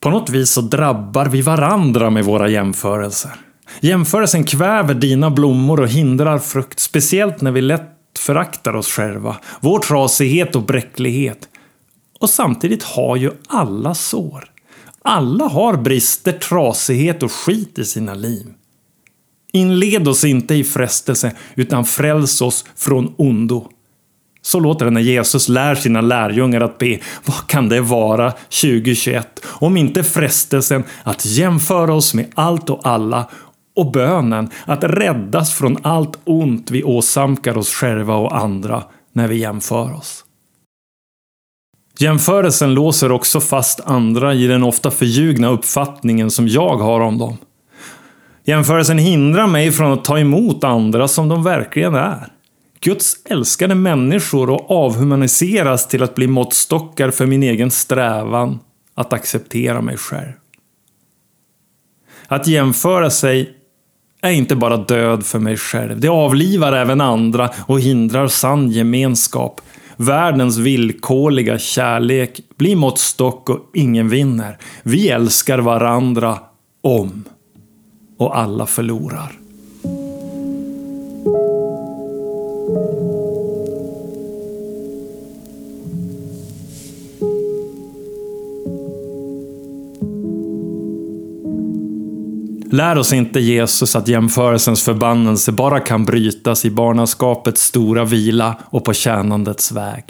På 0.00 0.10
något 0.10 0.30
vis 0.30 0.50
så 0.50 0.60
drabbar 0.60 1.26
vi 1.26 1.42
varandra 1.42 2.10
med 2.10 2.24
våra 2.24 2.48
jämförelser. 2.48 3.32
Jämförelsen 3.80 4.44
kväver 4.44 4.94
dina 4.94 5.30
blommor 5.30 5.80
och 5.80 5.88
hindrar 5.88 6.38
frukt, 6.38 6.80
speciellt 6.80 7.40
när 7.40 7.50
vi 7.50 7.60
lätt 7.60 7.92
föraktar 8.18 8.76
oss 8.76 8.88
själva, 8.88 9.36
vår 9.60 9.78
trasighet 9.78 10.56
och 10.56 10.62
bräcklighet. 10.62 11.48
Och 12.20 12.30
samtidigt 12.30 12.82
har 12.82 13.16
ju 13.16 13.30
alla 13.48 13.94
sår. 13.94 14.50
Alla 15.02 15.44
har 15.44 15.76
brister, 15.76 16.32
trasighet 16.32 17.22
och 17.22 17.32
skit 17.32 17.78
i 17.78 17.84
sina 17.84 18.14
liv. 18.14 18.46
Inled 19.52 20.08
oss 20.08 20.24
inte 20.24 20.54
i 20.54 20.64
frestelse, 20.64 21.32
utan 21.54 21.84
fräls 21.84 22.40
oss 22.40 22.64
från 22.76 23.14
ondo. 23.16 23.68
Så 24.42 24.60
låter 24.60 24.84
det 24.84 24.90
när 24.90 25.00
Jesus 25.00 25.48
lär 25.48 25.74
sina 25.74 26.00
lärjungar 26.00 26.60
att 26.60 26.78
be. 26.78 26.98
Vad 27.24 27.46
kan 27.46 27.68
det 27.68 27.80
vara 27.80 28.30
2021? 28.30 29.40
Om 29.44 29.76
inte 29.76 30.04
frestelsen 30.04 30.84
att 31.02 31.26
jämföra 31.26 31.94
oss 31.94 32.14
med 32.14 32.26
allt 32.34 32.70
och 32.70 32.80
alla 32.82 33.28
och 33.76 33.92
bönen 33.92 34.50
att 34.64 34.84
räddas 34.84 35.54
från 35.54 35.76
allt 35.82 36.18
ont 36.24 36.70
vi 36.70 36.84
åsamkar 36.84 37.58
oss 37.58 37.74
själva 37.74 38.14
och 38.14 38.36
andra 38.36 38.82
när 39.12 39.28
vi 39.28 39.36
jämför 39.36 39.94
oss. 39.94 40.24
Jämförelsen 41.98 42.74
låser 42.74 43.12
också 43.12 43.40
fast 43.40 43.80
andra 43.80 44.34
i 44.34 44.46
den 44.46 44.62
ofta 44.62 44.90
förljugna 44.90 45.48
uppfattningen 45.48 46.30
som 46.30 46.48
jag 46.48 46.76
har 46.76 47.00
om 47.00 47.18
dem. 47.18 47.36
Jämförelsen 48.48 48.98
hindrar 48.98 49.46
mig 49.46 49.72
från 49.72 49.92
att 49.92 50.04
ta 50.04 50.18
emot 50.18 50.64
andra 50.64 51.08
som 51.08 51.28
de 51.28 51.42
verkligen 51.42 51.94
är. 51.94 52.32
Guds 52.80 53.16
älskade 53.24 53.74
människor 53.74 54.50
och 54.50 54.70
avhumaniseras 54.70 55.88
till 55.88 56.02
att 56.02 56.14
bli 56.14 56.26
måttstockar 56.26 57.10
för 57.10 57.26
min 57.26 57.42
egen 57.42 57.70
strävan 57.70 58.58
att 58.94 59.12
acceptera 59.12 59.80
mig 59.80 59.96
själv. 59.96 60.32
Att 62.26 62.46
jämföra 62.46 63.10
sig 63.10 63.54
är 64.22 64.30
inte 64.30 64.56
bara 64.56 64.76
död 64.76 65.26
för 65.26 65.38
mig 65.38 65.56
själv. 65.56 66.00
Det 66.00 66.08
avlivar 66.08 66.72
även 66.72 67.00
andra 67.00 67.50
och 67.66 67.80
hindrar 67.80 68.28
sann 68.28 68.70
gemenskap. 68.70 69.60
Världens 69.96 70.58
villkorliga 70.58 71.58
kärlek 71.58 72.40
blir 72.56 72.76
måttstock 72.76 73.50
och 73.50 73.70
ingen 73.74 74.08
vinner. 74.08 74.58
Vi 74.82 75.08
älskar 75.08 75.58
varandra 75.58 76.38
om. 76.82 77.24
Och 78.16 78.38
alla 78.38 78.66
förlorar. 78.66 79.32
Lär 92.76 92.98
oss 92.98 93.12
inte 93.12 93.40
Jesus 93.40 93.96
att 93.96 94.08
jämförelsens 94.08 94.84
förbannelse 94.84 95.52
bara 95.52 95.80
kan 95.80 96.04
brytas 96.04 96.64
i 96.64 96.70
barnaskapets 96.70 97.62
stora 97.62 98.04
vila 98.04 98.56
och 98.70 98.84
på 98.84 98.92
tjänandets 98.92 99.72
väg. 99.72 100.04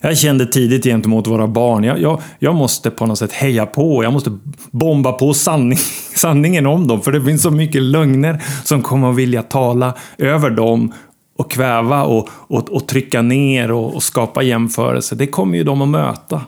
Jag 0.00 0.18
kände 0.18 0.46
tidigt 0.46 0.84
gentemot 0.84 1.26
våra 1.26 1.46
barn, 1.46 1.84
jag, 1.84 2.00
jag, 2.00 2.22
jag 2.38 2.54
måste 2.54 2.90
på 2.90 3.06
något 3.06 3.18
sätt 3.18 3.32
heja 3.32 3.66
på, 3.66 4.04
jag 4.04 4.12
måste 4.12 4.38
bomba 4.70 5.12
på 5.12 5.34
sanning, 5.34 5.78
sanningen 6.16 6.66
om 6.66 6.86
dem, 6.86 7.00
för 7.00 7.12
det 7.12 7.24
finns 7.24 7.42
så 7.42 7.50
mycket 7.50 7.82
lögner 7.82 8.42
som 8.64 8.82
kommer 8.82 9.10
att 9.10 9.16
vilja 9.16 9.42
tala 9.42 9.94
över 10.18 10.50
dem 10.50 10.92
och 11.38 11.50
kväva 11.50 12.04
och, 12.04 12.28
och, 12.30 12.68
och 12.68 12.88
trycka 12.88 13.22
ner 13.22 13.70
och, 13.70 13.94
och 13.94 14.02
skapa 14.02 14.42
jämförelser. 14.42 15.16
Det 15.16 15.26
kommer 15.26 15.58
ju 15.58 15.64
de 15.64 15.82
att 15.82 15.88
möta. 15.88 16.42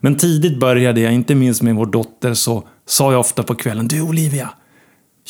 Men 0.00 0.16
tidigt 0.16 0.60
började 0.60 1.00
jag, 1.00 1.12
inte 1.12 1.34
minst 1.34 1.62
med 1.62 1.74
vår 1.74 1.86
dotter, 1.86 2.34
så 2.34 2.64
sa 2.86 3.12
jag 3.12 3.20
ofta 3.20 3.42
på 3.42 3.54
kvällen, 3.54 3.88
du 3.88 4.00
Olivia, 4.00 4.50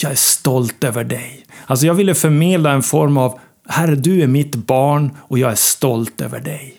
jag 0.02 0.12
är 0.12 0.16
stolt 0.16 0.84
över 0.84 1.04
dig. 1.04 1.46
Alltså 1.66 1.86
jag 1.86 1.94
ville 1.94 2.14
förmedla 2.14 2.72
en 2.72 2.82
form 2.82 3.16
av, 3.16 3.38
Herre 3.68 3.94
du 3.94 4.22
är 4.22 4.26
mitt 4.26 4.54
barn 4.54 5.10
och 5.18 5.38
jag 5.38 5.50
är 5.50 5.54
stolt 5.54 6.20
över 6.20 6.40
dig. 6.40 6.77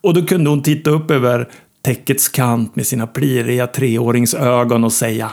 Och 0.00 0.14
då 0.14 0.26
kunde 0.26 0.50
hon 0.50 0.62
titta 0.62 0.90
upp 0.90 1.10
över 1.10 1.48
täckets 1.82 2.28
kant 2.28 2.76
med 2.76 2.86
sina 2.86 3.06
pliriga 3.06 3.66
treåringsögon 3.66 4.84
och 4.84 4.92
säga, 4.92 5.32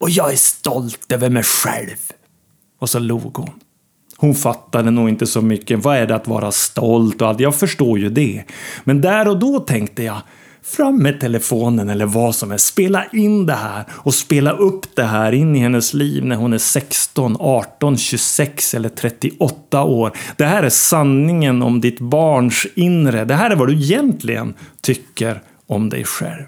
och 0.00 0.10
jag 0.10 0.32
är 0.32 0.36
stolt 0.36 1.12
över 1.12 1.30
mig 1.30 1.42
själv. 1.42 1.98
Och 2.80 2.90
så 2.90 2.98
log 2.98 3.36
hon. 3.36 3.50
Hon 4.16 4.34
fattade 4.34 4.90
nog 4.90 5.08
inte 5.08 5.26
så 5.26 5.42
mycket. 5.42 5.84
Vad 5.84 5.96
är 5.96 6.06
det 6.06 6.14
att 6.14 6.28
vara 6.28 6.52
stolt 6.52 7.22
och 7.22 7.28
allt? 7.28 7.40
Jag 7.40 7.54
förstår 7.54 7.98
ju 7.98 8.08
det. 8.08 8.44
Men 8.84 9.00
där 9.00 9.28
och 9.28 9.38
då 9.38 9.60
tänkte 9.60 10.02
jag, 10.02 10.20
fram 10.64 11.02
med 11.02 11.20
telefonen 11.20 11.90
eller 11.90 12.06
vad 12.06 12.34
som 12.34 12.50
helst. 12.50 12.66
Spela 12.66 13.04
in 13.12 13.46
det 13.46 13.54
här 13.54 13.84
och 13.90 14.14
spela 14.14 14.52
upp 14.52 14.96
det 14.96 15.04
här 15.04 15.32
in 15.32 15.56
i 15.56 15.58
hennes 15.58 15.94
liv 15.94 16.24
när 16.24 16.36
hon 16.36 16.52
är 16.52 16.58
16, 16.58 17.36
18, 17.40 17.96
26 17.96 18.74
eller 18.74 18.88
38 18.88 19.82
år. 19.82 20.12
Det 20.36 20.44
här 20.44 20.62
är 20.62 20.70
sanningen 20.70 21.62
om 21.62 21.80
ditt 21.80 22.00
barns 22.00 22.66
inre. 22.74 23.24
Det 23.24 23.34
här 23.34 23.50
är 23.50 23.56
vad 23.56 23.68
du 23.68 23.74
egentligen 23.74 24.54
tycker 24.80 25.42
om 25.66 25.88
dig 25.88 26.04
själv. 26.04 26.44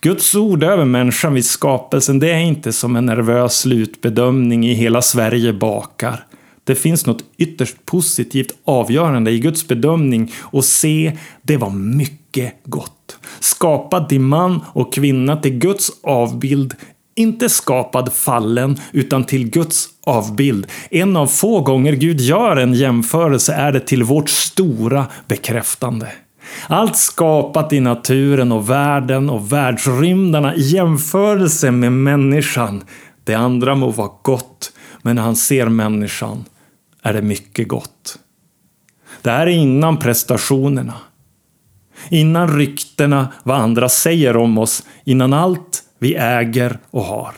Guds 0.00 0.34
ord 0.34 0.64
över 0.64 0.84
människan 0.84 1.34
vid 1.34 1.44
skapelsen, 1.44 2.18
det 2.18 2.32
är 2.32 2.38
inte 2.38 2.72
som 2.72 2.96
en 2.96 3.06
nervös 3.06 3.58
slutbedömning 3.60 4.66
i 4.66 4.74
hela 4.74 5.02
Sverige 5.02 5.52
bakar. 5.52 6.25
Det 6.66 6.74
finns 6.74 7.06
något 7.06 7.24
ytterst 7.36 7.76
positivt 7.84 8.52
avgörande 8.64 9.30
i 9.30 9.38
Guds 9.38 9.68
bedömning 9.68 10.32
och 10.40 10.64
se, 10.64 11.18
det 11.42 11.56
var 11.56 11.70
mycket 11.70 12.54
gott. 12.64 13.18
Skapad 13.40 14.08
till 14.08 14.20
man 14.20 14.60
och 14.66 14.94
kvinna 14.94 15.36
till 15.36 15.58
Guds 15.58 15.90
avbild 16.02 16.74
Inte 17.14 17.48
skapad 17.48 18.12
fallen, 18.12 18.80
utan 18.92 19.24
till 19.24 19.50
Guds 19.50 19.88
avbild. 20.06 20.66
En 20.90 21.16
av 21.16 21.26
få 21.26 21.60
gånger 21.60 21.92
Gud 21.92 22.20
gör 22.20 22.56
en 22.56 22.74
jämförelse 22.74 23.52
är 23.52 23.72
det 23.72 23.80
till 23.80 24.02
vårt 24.02 24.28
stora 24.28 25.06
bekräftande. 25.28 26.06
Allt 26.68 26.96
skapat 26.96 27.72
i 27.72 27.80
naturen 27.80 28.52
och 28.52 28.70
världen 28.70 29.30
och 29.30 29.52
världsrymdarna 29.52 30.54
i 30.54 30.60
jämförelse 30.60 31.70
med 31.70 31.92
människan. 31.92 32.82
Det 33.24 33.34
andra 33.34 33.74
må 33.74 33.90
vara 33.90 34.10
gott, 34.22 34.72
men 35.02 35.16
när 35.16 35.22
han 35.22 35.36
ser 35.36 35.68
människan 35.68 36.44
är 37.06 37.12
det 37.12 37.22
mycket 37.22 37.68
gott. 37.68 38.18
Det 39.22 39.30
här 39.30 39.46
är 39.46 39.50
innan 39.50 39.96
prestationerna. 39.96 40.94
Innan 42.10 42.58
ryktena 42.58 43.32
vad 43.42 43.60
andra 43.60 43.88
säger 43.88 44.36
om 44.36 44.58
oss, 44.58 44.82
innan 45.04 45.32
allt 45.32 45.82
vi 45.98 46.14
äger 46.14 46.78
och 46.90 47.02
har. 47.02 47.34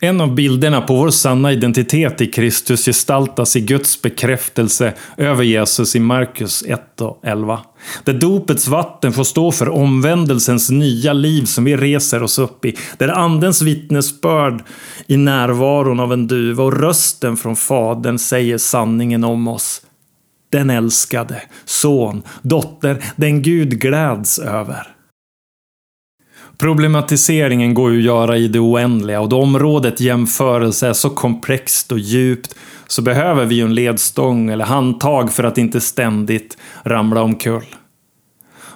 En 0.00 0.20
av 0.20 0.34
bilderna 0.34 0.80
på 0.80 0.94
vår 0.94 1.10
sanna 1.10 1.52
identitet 1.52 2.20
i 2.20 2.26
Kristus 2.26 2.84
gestaltas 2.84 3.56
i 3.56 3.60
Guds 3.60 4.02
bekräftelse 4.02 4.94
över 5.16 5.44
Jesus 5.44 5.96
i 5.96 6.00
Markus 6.00 6.64
1 6.66 7.00
och 7.00 7.20
11. 7.22 7.60
Där 8.04 8.12
dopets 8.12 8.68
vatten 8.68 9.12
får 9.12 9.24
stå 9.24 9.52
för 9.52 9.68
omvändelsens 9.68 10.70
nya 10.70 11.12
liv 11.12 11.44
som 11.44 11.64
vi 11.64 11.76
reser 11.76 12.22
oss 12.22 12.38
upp 12.38 12.64
i. 12.64 12.76
Där 12.98 13.08
andens 13.08 13.62
vittnesbörd 13.62 14.62
i 15.06 15.16
närvaron 15.16 16.00
av 16.00 16.12
en 16.12 16.26
duva 16.26 16.64
och 16.64 16.80
rösten 16.80 17.36
från 17.36 17.56
Fadern 17.56 18.18
säger 18.18 18.58
sanningen 18.58 19.24
om 19.24 19.48
oss. 19.48 19.82
Den 20.50 20.70
älskade, 20.70 21.42
son, 21.64 22.22
dotter, 22.42 23.04
den 23.16 23.42
Gud 23.42 23.80
gläds 23.80 24.38
över. 24.38 24.97
Problematiseringen 26.58 27.74
går 27.74 27.92
ju 27.92 27.98
att 27.98 28.04
göra 28.04 28.36
i 28.36 28.48
det 28.48 28.58
oändliga 28.58 29.20
och 29.20 29.28
då 29.28 29.42
området 29.42 30.00
jämförelse 30.00 30.88
är 30.88 30.92
så 30.92 31.10
komplext 31.10 31.92
och 31.92 31.98
djupt 31.98 32.54
så 32.86 33.02
behöver 33.02 33.44
vi 33.44 33.54
ju 33.54 33.62
en 33.62 33.74
ledstång 33.74 34.50
eller 34.50 34.64
handtag 34.64 35.32
för 35.32 35.44
att 35.44 35.58
inte 35.58 35.80
ständigt 35.80 36.58
ramla 36.82 37.22
omkull. 37.22 37.64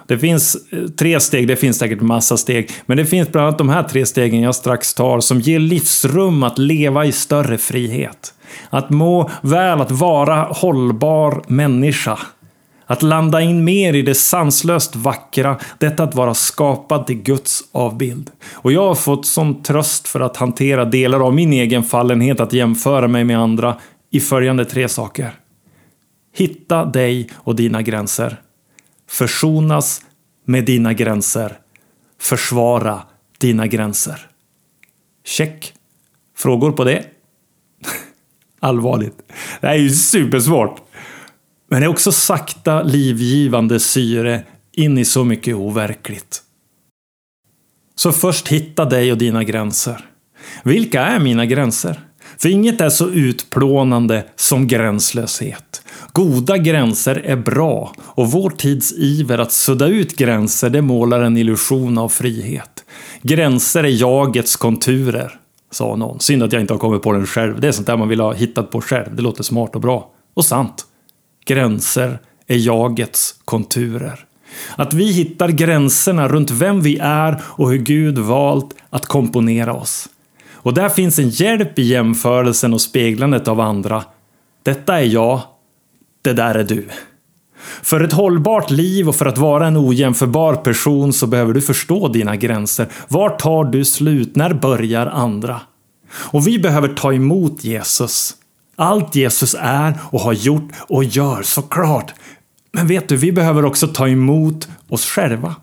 Det 0.07 0.17
finns 0.17 0.57
eh, 0.71 0.87
tre 0.87 1.19
steg, 1.19 1.47
det 1.47 1.55
finns 1.55 1.77
säkert 1.77 2.01
massa 2.01 2.37
steg, 2.37 2.71
men 2.85 2.97
det 2.97 3.05
finns 3.05 3.31
bland 3.31 3.47
annat 3.47 3.57
de 3.57 3.69
här 3.69 3.83
tre 3.83 4.05
stegen 4.05 4.41
jag 4.41 4.55
strax 4.55 4.93
tar 4.93 5.19
som 5.19 5.39
ger 5.39 5.59
livsrum 5.59 6.43
att 6.43 6.57
leva 6.57 7.05
i 7.05 7.11
större 7.11 7.57
frihet. 7.57 8.33
Att 8.69 8.89
må 8.89 9.29
väl, 9.41 9.81
att 9.81 9.91
vara 9.91 10.35
hållbar 10.35 11.43
människa. 11.47 12.19
Att 12.85 13.01
landa 13.01 13.41
in 13.41 13.63
mer 13.63 13.93
i 13.93 14.01
det 14.01 14.15
sanslöst 14.15 14.95
vackra, 14.95 15.57
detta 15.77 16.03
att 16.03 16.15
vara 16.15 16.33
skapad 16.33 17.07
till 17.07 17.21
Guds 17.21 17.63
avbild. 17.71 18.31
Och 18.53 18.71
jag 18.71 18.87
har 18.87 18.95
fått 18.95 19.25
som 19.25 19.63
tröst 19.63 20.07
för 20.07 20.19
att 20.19 20.37
hantera 20.37 20.85
delar 20.85 21.19
av 21.19 21.33
min 21.33 21.53
egen 21.53 21.83
fallenhet 21.83 22.39
att 22.39 22.53
jämföra 22.53 23.07
mig 23.07 23.23
med 23.23 23.39
andra 23.39 23.77
i 24.11 24.19
följande 24.19 24.65
tre 24.65 24.89
saker. 24.89 25.31
Hitta 26.35 26.85
dig 26.85 27.29
och 27.35 27.55
dina 27.55 27.81
gränser. 27.81 28.41
Försonas 29.09 30.01
med 30.45 30.65
dina 30.65 30.93
gränser. 30.93 31.59
Försvara 32.19 33.01
dina 33.37 33.67
gränser. 33.67 34.27
Check. 35.25 35.73
Frågor 36.37 36.71
på 36.71 36.83
det? 36.83 37.05
Allvarligt. 38.59 39.17
Det 39.61 39.67
här 39.67 39.73
är 39.73 39.79
ju 39.79 39.89
supersvårt. 39.89 40.81
Men 41.73 41.81
det 41.81 41.85
är 41.85 41.89
också 41.89 42.11
sakta 42.11 42.83
livgivande 42.83 43.79
syre 43.79 44.43
in 44.71 44.97
i 44.97 45.05
så 45.05 45.23
mycket 45.23 45.55
overkligt. 45.55 46.41
Så 47.95 48.11
först 48.11 48.47
hitta 48.47 48.85
dig 48.85 49.11
och 49.11 49.17
dina 49.17 49.43
gränser. 49.43 50.05
Vilka 50.63 51.05
är 51.05 51.19
mina 51.19 51.45
gränser? 51.45 51.99
För 52.37 52.49
inget 52.49 52.81
är 52.81 52.89
så 52.89 53.09
utplånande 53.09 54.25
som 54.35 54.67
gränslöshet. 54.67 55.81
Goda 56.11 56.57
gränser 56.57 57.21
är 57.25 57.35
bra 57.35 57.95
och 57.99 58.31
vår 58.31 58.49
tids 58.49 58.93
iver 58.97 59.37
att 59.37 59.51
sudda 59.51 59.87
ut 59.87 60.15
gränser 60.15 60.69
det 60.69 60.81
målar 60.81 61.21
en 61.21 61.37
illusion 61.37 61.97
av 61.97 62.09
frihet. 62.09 62.83
Gränser 63.21 63.83
är 63.83 64.01
jagets 64.01 64.55
konturer, 64.55 65.39
sa 65.71 65.95
någon. 65.95 66.19
Synd 66.19 66.43
att 66.43 66.53
jag 66.53 66.61
inte 66.61 66.73
har 66.73 66.79
kommit 66.79 67.01
på 67.01 67.11
den 67.11 67.25
själv. 67.25 67.59
Det 67.59 67.67
är 67.67 67.71
sånt 67.71 67.87
där 67.87 67.97
man 67.97 68.09
vill 68.09 68.19
ha 68.19 68.33
hittat 68.33 68.71
på 68.71 68.81
själv. 68.81 69.15
Det 69.15 69.21
låter 69.21 69.43
smart 69.43 69.75
och 69.75 69.81
bra. 69.81 70.11
Och 70.33 70.45
sant. 70.45 70.87
Gränser 71.45 72.19
är 72.47 72.57
jagets 72.57 73.35
konturer. 73.45 74.25
Att 74.75 74.93
vi 74.93 75.11
hittar 75.11 75.49
gränserna 75.49 76.27
runt 76.27 76.51
vem 76.51 76.81
vi 76.81 76.97
är 77.01 77.41
och 77.45 77.71
hur 77.71 77.77
Gud 77.77 78.17
valt 78.17 78.75
att 78.89 79.05
komponera 79.05 79.73
oss. 79.73 80.09
Och 80.53 80.73
där 80.73 80.89
finns 80.89 81.19
en 81.19 81.29
hjälp 81.29 81.79
i 81.79 81.83
jämförelsen 81.83 82.73
och 82.73 82.81
speglandet 82.81 83.47
av 83.47 83.59
andra. 83.59 84.03
Detta 84.63 84.99
är 84.99 85.05
jag, 85.05 85.41
det 86.21 86.33
där 86.33 86.55
är 86.55 86.63
du. 86.63 86.87
För 87.81 88.01
ett 88.01 88.13
hållbart 88.13 88.71
liv 88.71 89.09
och 89.09 89.15
för 89.15 89.25
att 89.25 89.37
vara 89.37 89.67
en 89.67 89.77
ojämförbar 89.77 90.55
person 90.55 91.13
så 91.13 91.27
behöver 91.27 91.53
du 91.53 91.61
förstå 91.61 92.07
dina 92.07 92.35
gränser. 92.35 92.87
Var 93.07 93.29
tar 93.29 93.63
du 93.63 93.85
slut? 93.85 94.35
När 94.35 94.53
börjar 94.53 95.07
andra? 95.07 95.61
Och 96.13 96.47
vi 96.47 96.59
behöver 96.59 96.87
ta 96.87 97.13
emot 97.13 97.63
Jesus. 97.63 98.35
Allt 98.75 99.15
Jesus 99.15 99.55
är 99.59 99.99
och 100.03 100.19
har 100.19 100.33
gjort 100.33 100.71
och 100.77 101.03
gör, 101.03 101.43
såklart. 101.43 102.13
Men 102.71 102.87
vet 102.87 103.09
du, 103.09 103.17
vi 103.17 103.31
behöver 103.31 103.65
också 103.65 103.87
ta 103.87 104.07
emot 104.07 104.67
oss 104.89 105.05
själva. 105.05 105.55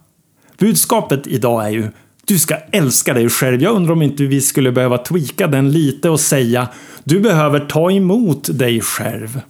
Budskapet 0.59 1.27
idag 1.27 1.65
är 1.65 1.71
ju 1.71 1.91
du 2.25 2.39
ska 2.39 2.57
älska 2.73 3.15
dig 3.15 3.29
själv. 3.29 3.63
Jag 3.63 3.77
undrar 3.77 3.93
om 3.93 4.03
inte 4.03 4.23
vi 4.25 4.41
skulle 4.41 4.73
behöva 4.73 4.99
tweaka 4.99 5.47
den 5.47 5.73
lite 5.73 6.11
och 6.11 6.21
säga 6.21 6.69
du 7.05 7.21
behöver 7.21 7.61
ta 7.61 7.91
emot 7.91 8.59
dig 8.59 8.81
själv. 8.81 9.41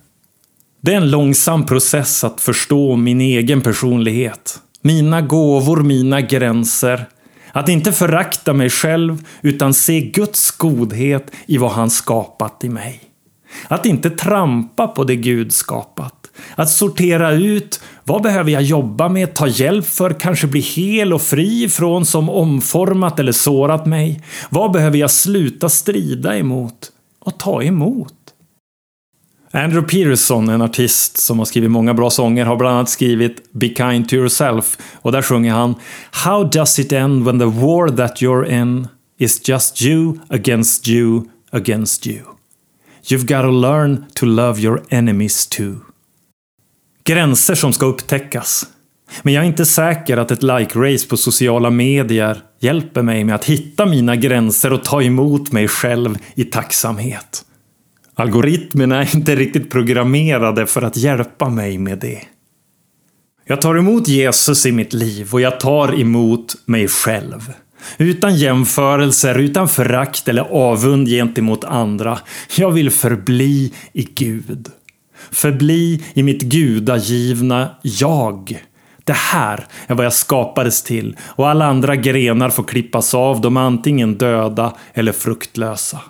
Det 0.80 0.92
är 0.92 0.96
en 0.96 1.10
långsam 1.10 1.66
process 1.66 2.24
att 2.24 2.40
förstå 2.40 2.96
min 2.96 3.20
egen 3.20 3.60
personlighet. 3.60 4.58
Mina 4.82 5.20
gåvor, 5.20 5.76
mina 5.82 6.20
gränser. 6.20 7.06
Att 7.52 7.68
inte 7.68 7.92
förakta 7.92 8.52
mig 8.52 8.70
själv 8.70 9.24
utan 9.42 9.74
se 9.74 10.00
Guds 10.00 10.50
godhet 10.50 11.30
i 11.46 11.58
vad 11.58 11.70
han 11.70 11.90
skapat 11.90 12.64
i 12.64 12.68
mig. 12.68 13.09
Att 13.68 13.86
inte 13.86 14.10
trampa 14.10 14.88
på 14.88 15.04
det 15.04 15.16
Gud 15.16 15.52
skapat. 15.52 16.20
Att 16.54 16.70
sortera 16.70 17.32
ut 17.32 17.80
vad 18.04 18.22
behöver 18.22 18.50
jag 18.50 18.62
jobba 18.62 19.08
med, 19.08 19.34
ta 19.34 19.46
hjälp 19.46 19.86
för, 19.86 20.10
kanske 20.20 20.46
bli 20.46 20.60
hel 20.60 21.12
och 21.12 21.22
fri 21.22 21.68
från 21.68 22.06
som 22.06 22.28
omformat 22.28 23.18
eller 23.18 23.32
sårat 23.32 23.86
mig. 23.86 24.22
Vad 24.50 24.72
behöver 24.72 24.98
jag 24.98 25.10
sluta 25.10 25.68
strida 25.68 26.38
emot 26.38 26.92
och 27.20 27.38
ta 27.38 27.62
emot? 27.62 28.14
Andrew 29.52 29.88
Peterson, 29.88 30.48
en 30.48 30.62
artist 30.62 31.16
som 31.18 31.38
har 31.38 31.46
skrivit 31.46 31.70
många 31.70 31.94
bra 31.94 32.10
sånger, 32.10 32.44
har 32.44 32.56
bland 32.56 32.76
annat 32.76 32.88
skrivit 32.88 33.52
Be 33.52 33.68
kind 33.68 34.08
to 34.08 34.14
yourself 34.14 34.78
och 34.94 35.12
där 35.12 35.22
sjunger 35.22 35.52
han 35.52 35.74
How 36.10 36.44
does 36.44 36.78
it 36.78 36.92
end 36.92 37.24
when 37.24 37.38
the 37.38 37.44
war 37.44 37.88
that 37.88 38.22
you're 38.22 38.60
in 38.60 38.88
is 39.18 39.48
just 39.48 39.82
you 39.82 40.18
against 40.28 40.88
you 40.88 41.24
against 41.50 42.06
you? 42.06 42.39
You've 43.04 43.26
got 43.26 43.42
to 43.42 43.50
learn 43.50 44.04
to 44.14 44.26
love 44.26 44.60
your 44.60 44.82
enemies 44.88 45.46
too. 45.46 45.74
Gränser 47.04 47.54
som 47.54 47.72
ska 47.72 47.86
upptäckas. 47.86 48.66
Men 49.22 49.34
jag 49.34 49.44
är 49.44 49.48
inte 49.48 49.66
säker 49.66 50.16
att 50.16 50.30
ett 50.30 50.42
like-race 50.42 51.08
på 51.08 51.16
sociala 51.16 51.70
medier 51.70 52.42
hjälper 52.60 53.02
mig 53.02 53.24
med 53.24 53.34
att 53.34 53.44
hitta 53.44 53.86
mina 53.86 54.16
gränser 54.16 54.72
och 54.72 54.84
ta 54.84 55.02
emot 55.02 55.52
mig 55.52 55.68
själv 55.68 56.18
i 56.34 56.44
tacksamhet. 56.44 57.44
Algoritmerna 58.14 59.02
är 59.02 59.16
inte 59.16 59.36
riktigt 59.36 59.70
programmerade 59.70 60.66
för 60.66 60.82
att 60.82 60.96
hjälpa 60.96 61.48
mig 61.48 61.78
med 61.78 61.98
det. 61.98 62.22
Jag 63.44 63.60
tar 63.60 63.78
emot 63.78 64.08
Jesus 64.08 64.66
i 64.66 64.72
mitt 64.72 64.92
liv 64.92 65.28
och 65.32 65.40
jag 65.40 65.60
tar 65.60 66.00
emot 66.00 66.56
mig 66.64 66.88
själv. 66.88 67.52
Utan 67.98 68.36
jämförelser, 68.36 69.38
utan 69.38 69.68
förakt 69.68 70.28
eller 70.28 70.42
avund 70.42 71.08
gentemot 71.08 71.64
andra. 71.64 72.18
Jag 72.56 72.70
vill 72.70 72.90
förbli 72.90 73.72
i 73.92 74.02
Gud. 74.02 74.68
Förbli 75.30 76.02
i 76.14 76.22
mitt 76.22 76.42
gudagivna 76.42 77.70
jag. 77.82 78.64
Det 79.04 79.16
här 79.16 79.66
är 79.86 79.94
vad 79.94 80.06
jag 80.06 80.12
skapades 80.12 80.82
till 80.82 81.16
och 81.22 81.48
alla 81.48 81.66
andra 81.66 81.96
grenar 81.96 82.50
får 82.50 82.64
klippas 82.64 83.14
av, 83.14 83.40
de 83.40 83.56
är 83.56 83.60
antingen 83.60 84.14
döda 84.14 84.76
eller 84.94 85.12
fruktlösa. 85.12 86.00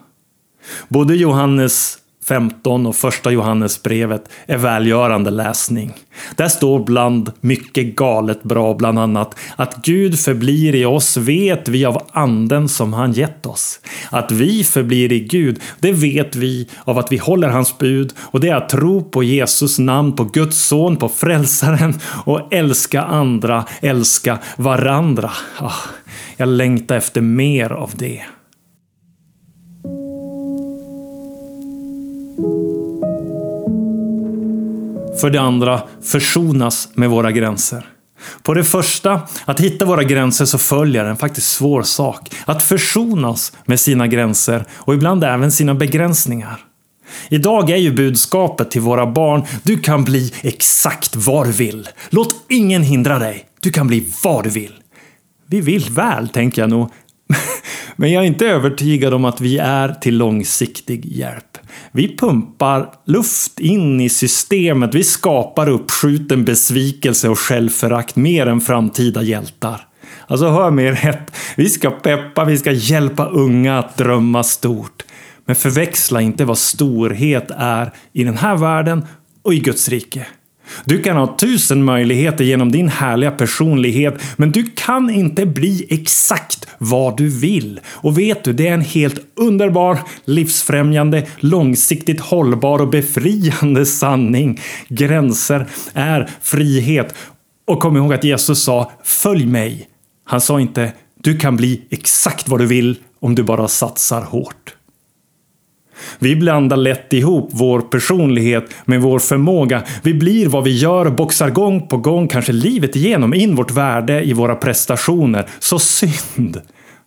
Både 0.88 1.16
Johannes 1.16 1.98
15 2.30 2.86
och 2.86 2.96
första 2.96 3.30
Johannesbrevet 3.30 4.28
är 4.46 4.58
välgörande 4.58 5.30
läsning. 5.30 5.92
Där 6.36 6.48
står 6.48 6.84
bland 6.84 7.32
mycket 7.40 7.96
galet 7.96 8.42
bra 8.42 8.74
bland 8.74 8.98
annat 8.98 9.34
att 9.56 9.82
Gud 9.84 10.18
förblir 10.18 10.74
i 10.74 10.84
oss 10.84 11.16
vet 11.16 11.68
vi 11.68 11.84
av 11.84 12.02
anden 12.12 12.68
som 12.68 12.92
han 12.92 13.12
gett 13.12 13.46
oss. 13.46 13.80
Att 14.10 14.32
vi 14.32 14.64
förblir 14.64 15.12
i 15.12 15.20
Gud, 15.20 15.60
det 15.80 15.92
vet 15.92 16.36
vi 16.36 16.68
av 16.84 16.98
att 16.98 17.12
vi 17.12 17.16
håller 17.16 17.48
hans 17.48 17.78
bud 17.78 18.12
och 18.20 18.40
det 18.40 18.48
är 18.48 18.54
att 18.54 18.68
tro 18.68 19.04
på 19.04 19.22
Jesus 19.22 19.78
namn, 19.78 20.16
på 20.16 20.24
Guds 20.24 20.66
son, 20.66 20.96
på 20.96 21.08
frälsaren 21.08 21.94
och 22.24 22.52
älska 22.52 23.02
andra, 23.02 23.64
älska 23.80 24.38
varandra. 24.56 25.30
Ah, 25.58 25.72
jag 26.36 26.48
längtar 26.48 26.96
efter 26.96 27.20
mer 27.20 27.72
av 27.72 27.90
det. 27.94 28.22
För 35.20 35.30
det 35.30 35.40
andra, 35.40 35.82
försonas 36.02 36.88
med 36.94 37.10
våra 37.10 37.32
gränser. 37.32 37.86
På 38.42 38.54
det 38.54 38.64
första, 38.64 39.20
att 39.44 39.60
hitta 39.60 39.84
våra 39.84 40.04
gränser, 40.04 40.44
så 40.44 40.58
följer 40.58 41.04
en 41.04 41.16
faktiskt 41.16 41.48
svår 41.48 41.82
sak. 41.82 42.30
Att 42.44 42.62
försonas 42.62 43.52
med 43.64 43.80
sina 43.80 44.06
gränser 44.06 44.64
och 44.72 44.94
ibland 44.94 45.24
även 45.24 45.52
sina 45.52 45.74
begränsningar. 45.74 46.64
Idag 47.28 47.70
är 47.70 47.76
ju 47.76 47.92
budskapet 47.92 48.70
till 48.70 48.80
våra 48.80 49.06
barn, 49.06 49.42
du 49.62 49.78
kan 49.78 50.04
bli 50.04 50.34
exakt 50.42 51.16
vad 51.16 51.46
du 51.46 51.52
vill. 51.52 51.88
Låt 52.10 52.34
ingen 52.48 52.82
hindra 52.82 53.18
dig. 53.18 53.44
Du 53.60 53.70
kan 53.70 53.86
bli 53.86 54.06
vad 54.24 54.44
du 54.44 54.50
vill. 54.50 54.72
Vi 55.46 55.60
vill 55.60 55.86
väl, 55.90 56.28
tänker 56.28 56.62
jag 56.62 56.70
nog. 56.70 56.90
Men 58.00 58.12
jag 58.12 58.22
är 58.22 58.26
inte 58.26 58.46
övertygad 58.46 59.14
om 59.14 59.24
att 59.24 59.40
vi 59.40 59.58
är 59.58 59.88
till 59.88 60.18
långsiktig 60.18 61.06
hjälp. 61.06 61.58
Vi 61.92 62.16
pumpar 62.16 62.92
luft 63.06 63.60
in 63.60 64.00
i 64.00 64.08
systemet. 64.08 64.94
Vi 64.94 65.04
skapar 65.04 65.68
uppskjuten 65.68 66.44
besvikelse 66.44 67.28
och 67.28 67.38
självförakt 67.38 68.16
mer 68.16 68.46
än 68.46 68.60
framtida 68.60 69.22
hjältar. 69.22 69.86
Alltså 70.26 70.48
hör 70.48 70.70
mig 70.70 70.90
rätt. 70.90 71.32
Vi 71.56 71.68
ska 71.68 71.90
peppa, 71.90 72.44
vi 72.44 72.58
ska 72.58 72.72
hjälpa 72.72 73.26
unga 73.26 73.78
att 73.78 73.96
drömma 73.96 74.42
stort. 74.42 75.02
Men 75.44 75.56
förväxla 75.56 76.20
inte 76.20 76.44
vad 76.44 76.58
storhet 76.58 77.50
är 77.56 77.92
i 78.12 78.24
den 78.24 78.36
här 78.36 78.56
världen 78.56 79.06
och 79.42 79.54
i 79.54 79.58
Guds 79.58 79.88
rike. 79.88 80.26
Du 80.84 81.02
kan 81.02 81.16
ha 81.16 81.36
tusen 81.36 81.84
möjligheter 81.84 82.44
genom 82.44 82.72
din 82.72 82.88
härliga 82.88 83.30
personlighet, 83.30 84.22
men 84.36 84.52
du 84.52 84.64
kan 84.74 85.10
inte 85.10 85.46
bli 85.46 85.86
exakt 85.90 86.66
vad 86.78 87.16
du 87.16 87.28
vill. 87.28 87.80
Och 87.88 88.18
vet 88.18 88.44
du, 88.44 88.52
det 88.52 88.68
är 88.68 88.74
en 88.74 88.80
helt 88.80 89.20
underbar, 89.36 89.98
livsfrämjande, 90.24 91.26
långsiktigt 91.38 92.20
hållbar 92.20 92.80
och 92.80 92.88
befriande 92.88 93.86
sanning. 93.86 94.60
Gränser 94.88 95.66
är 95.94 96.30
frihet. 96.42 97.14
Och 97.66 97.80
kom 97.80 97.96
ihåg 97.96 98.14
att 98.14 98.24
Jesus 98.24 98.62
sa 98.62 98.92
“Följ 99.04 99.46
mig”. 99.46 99.86
Han 100.24 100.40
sa 100.40 100.60
inte 100.60 100.92
“Du 101.22 101.36
kan 101.36 101.56
bli 101.56 101.82
exakt 101.90 102.48
vad 102.48 102.60
du 102.60 102.66
vill 102.66 102.96
om 103.20 103.34
du 103.34 103.42
bara 103.42 103.68
satsar 103.68 104.22
hårt”. 104.22 104.59
Vi 106.18 106.36
blandar 106.36 106.76
lätt 106.76 107.12
ihop 107.12 107.50
vår 107.52 107.80
personlighet 107.80 108.74
med 108.84 109.00
vår 109.02 109.18
förmåga. 109.18 109.82
Vi 110.02 110.14
blir 110.14 110.48
vad 110.48 110.64
vi 110.64 110.78
gör 110.78 111.06
och 111.06 111.14
boxar 111.14 111.50
gång 111.50 111.88
på 111.88 111.96
gång, 111.96 112.28
kanske 112.28 112.52
livet 112.52 112.96
igenom, 112.96 113.34
in 113.34 113.56
vårt 113.56 113.70
värde 113.70 114.22
i 114.22 114.32
våra 114.32 114.54
prestationer. 114.54 115.46
Så 115.58 115.78
synd! 115.78 116.60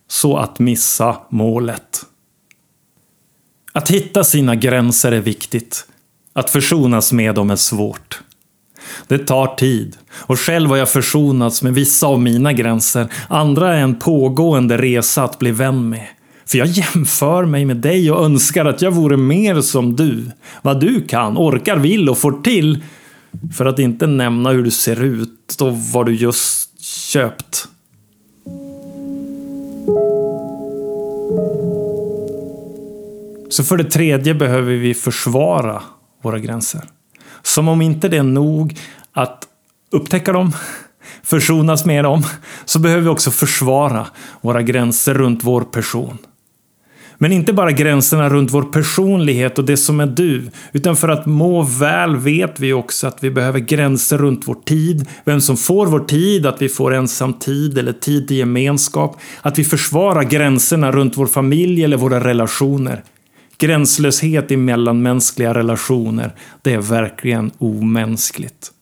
Så 0.08 0.36
att 0.36 0.58
missa 0.58 1.16
målet. 1.30 2.00
Att 3.72 3.90
hitta 3.90 4.24
sina 4.24 4.54
gränser 4.54 5.12
är 5.12 5.20
viktigt. 5.20 5.86
Att 6.32 6.50
försonas 6.50 7.12
med 7.12 7.34
dem 7.34 7.50
är 7.50 7.56
svårt. 7.56 8.20
Det 9.08 9.18
tar 9.18 9.46
tid. 9.56 9.96
Och 10.12 10.40
själv 10.40 10.70
har 10.70 10.76
jag 10.76 10.90
försonats 10.90 11.62
med 11.62 11.74
vissa 11.74 12.06
av 12.06 12.20
mina 12.20 12.52
gränser. 12.52 13.08
Andra 13.28 13.76
är 13.76 13.80
en 13.80 13.98
pågående 13.98 14.78
resa 14.78 15.24
att 15.24 15.38
bli 15.38 15.50
vän 15.50 15.88
med. 15.88 16.06
För 16.46 16.58
jag 16.58 16.68
jämför 16.68 17.44
mig 17.44 17.64
med 17.64 17.76
dig 17.76 18.10
och 18.10 18.24
önskar 18.24 18.64
att 18.64 18.82
jag 18.82 18.90
vore 18.90 19.16
mer 19.16 19.60
som 19.60 19.96
du. 19.96 20.30
Vad 20.62 20.80
du 20.80 21.00
kan, 21.00 21.38
orkar, 21.38 21.76
vill 21.76 22.08
och 22.08 22.18
får 22.18 22.32
till. 22.32 22.82
För 23.56 23.66
att 23.66 23.78
inte 23.78 24.06
nämna 24.06 24.50
hur 24.50 24.64
du 24.64 24.70
ser 24.70 25.02
ut 25.02 25.56
och 25.60 25.78
vad 25.78 26.06
du 26.06 26.14
just 26.14 26.80
köpt. 26.84 27.68
Så 33.48 33.64
för 33.64 33.76
det 33.76 33.84
tredje 33.84 34.34
behöver 34.34 34.72
vi 34.72 34.94
försvara 34.94 35.82
våra 36.22 36.38
gränser. 36.38 36.82
Som 37.42 37.68
om 37.68 37.82
inte 37.82 38.08
det 38.08 38.16
är 38.16 38.22
nog 38.22 38.78
att 39.12 39.48
upptäcka 39.90 40.32
dem, 40.32 40.52
försonas 41.22 41.84
med 41.84 42.04
dem, 42.04 42.22
så 42.64 42.78
behöver 42.78 43.02
vi 43.02 43.08
också 43.08 43.30
försvara 43.30 44.06
våra 44.40 44.62
gränser 44.62 45.14
runt 45.14 45.44
vår 45.44 45.60
person. 45.60 46.18
Men 47.18 47.32
inte 47.32 47.52
bara 47.52 47.72
gränserna 47.72 48.28
runt 48.28 48.52
vår 48.52 48.62
personlighet 48.62 49.58
och 49.58 49.64
det 49.64 49.76
som 49.76 50.00
är 50.00 50.06
du. 50.06 50.50
Utan 50.72 50.96
för 50.96 51.08
att 51.08 51.26
må 51.26 51.62
väl 51.62 52.16
vet 52.16 52.60
vi 52.60 52.72
också 52.72 53.06
att 53.06 53.24
vi 53.24 53.30
behöver 53.30 53.60
gränser 53.60 54.18
runt 54.18 54.48
vår 54.48 54.56
tid. 54.64 55.06
Vem 55.24 55.40
som 55.40 55.56
får 55.56 55.86
vår 55.86 56.00
tid, 56.00 56.46
att 56.46 56.62
vi 56.62 56.68
får 56.68 56.94
ensam 56.94 57.32
tid 57.32 57.78
eller 57.78 57.92
tid 57.92 58.28
till 58.28 58.36
gemenskap. 58.36 59.16
Att 59.42 59.58
vi 59.58 59.64
försvarar 59.64 60.22
gränserna 60.22 60.92
runt 60.92 61.16
vår 61.16 61.26
familj 61.26 61.84
eller 61.84 61.96
våra 61.96 62.24
relationer. 62.24 63.02
Gränslöshet 63.58 64.50
i 64.50 64.56
mellanmänskliga 64.56 65.54
relationer, 65.54 66.34
det 66.62 66.72
är 66.72 66.78
verkligen 66.78 67.50
omänskligt. 67.58 68.73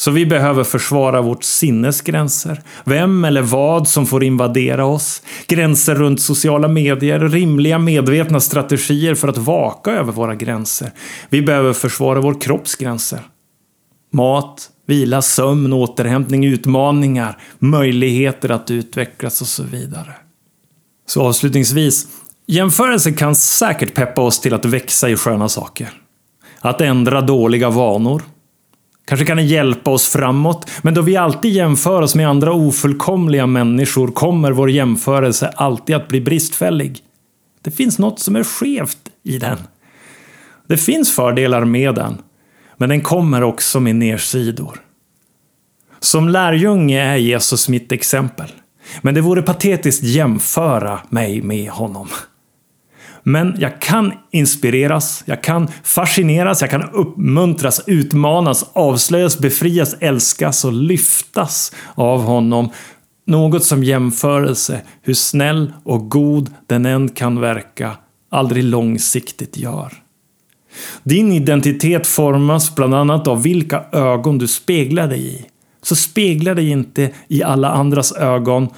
Så 0.00 0.10
vi 0.10 0.26
behöver 0.26 0.64
försvara 0.64 1.22
vårt 1.22 1.44
sinnes 1.44 2.00
gränser. 2.00 2.62
Vem 2.84 3.24
eller 3.24 3.42
vad 3.42 3.88
som 3.88 4.06
får 4.06 4.24
invadera 4.24 4.84
oss. 4.84 5.22
Gränser 5.46 5.94
runt 5.94 6.22
sociala 6.22 6.68
medier. 6.68 7.20
Rimliga 7.20 7.78
medvetna 7.78 8.40
strategier 8.40 9.14
för 9.14 9.28
att 9.28 9.38
vaka 9.38 9.90
över 9.90 10.12
våra 10.12 10.34
gränser. 10.34 10.90
Vi 11.30 11.42
behöver 11.42 11.72
försvara 11.72 12.20
vår 12.20 12.40
kropps 12.40 12.74
gränser. 12.74 13.20
Mat, 14.12 14.70
vila, 14.86 15.22
sömn, 15.22 15.72
återhämtning, 15.72 16.44
utmaningar, 16.44 17.38
möjligheter 17.58 18.50
att 18.50 18.70
utvecklas 18.70 19.40
och 19.40 19.46
så 19.46 19.62
vidare. 19.62 20.14
Så 21.06 21.22
avslutningsvis. 21.22 22.06
Jämförelser 22.46 23.12
kan 23.12 23.34
säkert 23.34 23.94
peppa 23.94 24.22
oss 24.22 24.40
till 24.40 24.54
att 24.54 24.64
växa 24.64 25.08
i 25.08 25.16
sköna 25.16 25.48
saker. 25.48 25.88
Att 26.60 26.80
ändra 26.80 27.20
dåliga 27.20 27.70
vanor 27.70 28.22
Kanske 29.10 29.26
kan 29.26 29.36
den 29.36 29.46
hjälpa 29.46 29.90
oss 29.90 30.08
framåt, 30.08 30.70
men 30.82 30.94
då 30.94 31.02
vi 31.02 31.16
alltid 31.16 31.52
jämför 31.52 32.02
oss 32.02 32.14
med 32.14 32.28
andra 32.28 32.52
ofullkomliga 32.52 33.46
människor 33.46 34.08
kommer 34.08 34.52
vår 34.52 34.70
jämförelse 34.70 35.48
alltid 35.48 35.96
att 35.96 36.08
bli 36.08 36.20
bristfällig. 36.20 36.98
Det 37.62 37.70
finns 37.70 37.98
något 37.98 38.20
som 38.20 38.36
är 38.36 38.44
skevt 38.44 38.98
i 39.22 39.38
den. 39.38 39.58
Det 40.66 40.76
finns 40.76 41.14
fördelar 41.14 41.64
med 41.64 41.94
den, 41.94 42.18
men 42.76 42.88
den 42.88 43.00
kommer 43.00 43.42
också 43.42 43.80
med 43.80 43.96
nersidor. 43.96 44.80
Som 46.00 46.28
lärjunge 46.28 47.02
är 47.02 47.16
Jesus 47.16 47.68
mitt 47.68 47.92
exempel, 47.92 48.52
men 49.02 49.14
det 49.14 49.20
vore 49.20 49.42
patetiskt 49.42 50.02
jämföra 50.02 51.00
mig 51.08 51.42
med 51.42 51.70
honom. 51.70 52.08
Men 53.22 53.56
jag 53.58 53.80
kan 53.80 54.12
inspireras, 54.30 55.22
jag 55.26 55.42
kan 55.42 55.68
fascineras, 55.82 56.60
jag 56.60 56.70
kan 56.70 56.90
uppmuntras, 56.90 57.80
utmanas, 57.86 58.70
avslöjas, 58.72 59.38
befrias, 59.38 59.96
älskas 60.00 60.64
och 60.64 60.72
lyftas 60.72 61.72
av 61.94 62.22
honom. 62.22 62.70
Något 63.26 63.64
som 63.64 63.84
jämförelse, 63.84 64.80
hur 65.02 65.14
snäll 65.14 65.72
och 65.84 66.10
god 66.10 66.50
den 66.66 66.86
än 66.86 67.08
kan 67.08 67.40
verka, 67.40 67.96
aldrig 68.30 68.64
långsiktigt 68.64 69.56
gör. 69.56 69.92
Din 71.02 71.32
identitet 71.32 72.06
formas 72.06 72.74
bland 72.74 72.94
annat 72.94 73.26
av 73.26 73.42
vilka 73.42 73.84
ögon 73.92 74.38
du 74.38 74.48
speglar 74.48 75.08
dig 75.08 75.34
i. 75.34 75.46
Så 75.82 75.96
spegla 75.96 76.54
dig 76.54 76.70
inte 76.70 77.10
i 77.28 77.42
alla 77.42 77.70
andras 77.70 78.12
ögon, 78.12 78.68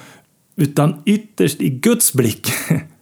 utan 0.55 1.01
ytterst 1.05 1.61
i 1.61 1.69
Guds 1.69 2.13
blick. 2.13 2.47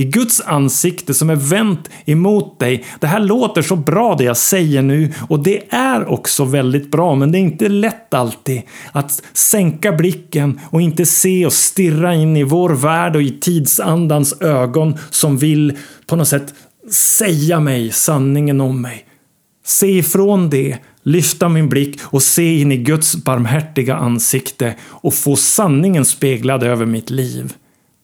i 0.00 0.04
Guds 0.04 0.40
ansikte 0.40 1.14
som 1.14 1.30
är 1.30 1.36
vänt 1.36 1.90
emot 2.04 2.58
dig. 2.58 2.84
Det 3.00 3.06
här 3.06 3.20
låter 3.20 3.62
så 3.62 3.76
bra 3.76 4.14
det 4.14 4.24
jag 4.24 4.36
säger 4.36 4.82
nu 4.82 5.12
och 5.28 5.42
det 5.42 5.62
är 5.70 6.10
också 6.10 6.44
väldigt 6.44 6.90
bra 6.90 7.14
men 7.14 7.32
det 7.32 7.38
är 7.38 7.40
inte 7.40 7.68
lätt 7.68 8.14
alltid 8.14 8.62
att 8.92 9.22
sänka 9.32 9.92
blicken 9.92 10.60
och 10.70 10.80
inte 10.80 11.06
se 11.06 11.46
och 11.46 11.52
stirra 11.52 12.14
in 12.14 12.36
i 12.36 12.42
vår 12.42 12.70
värld 12.70 13.16
och 13.16 13.22
i 13.22 13.30
tidsandans 13.30 14.40
ögon 14.40 14.98
som 15.10 15.38
vill 15.38 15.78
på 16.06 16.16
något 16.16 16.28
sätt 16.28 16.54
säga 16.90 17.60
mig 17.60 17.90
sanningen 17.92 18.60
om 18.60 18.82
mig. 18.82 19.04
Se 19.64 19.98
ifrån 19.98 20.50
det, 20.50 20.78
lyfta 21.02 21.48
min 21.48 21.68
blick 21.68 22.00
och 22.02 22.22
se 22.22 22.60
in 22.60 22.72
i 22.72 22.76
Guds 22.76 23.16
barmhärtiga 23.16 23.96
ansikte 23.96 24.74
och 24.82 25.14
få 25.14 25.36
sanningen 25.36 26.04
speglad 26.04 26.62
över 26.62 26.86
mitt 26.86 27.10
liv. 27.10 27.54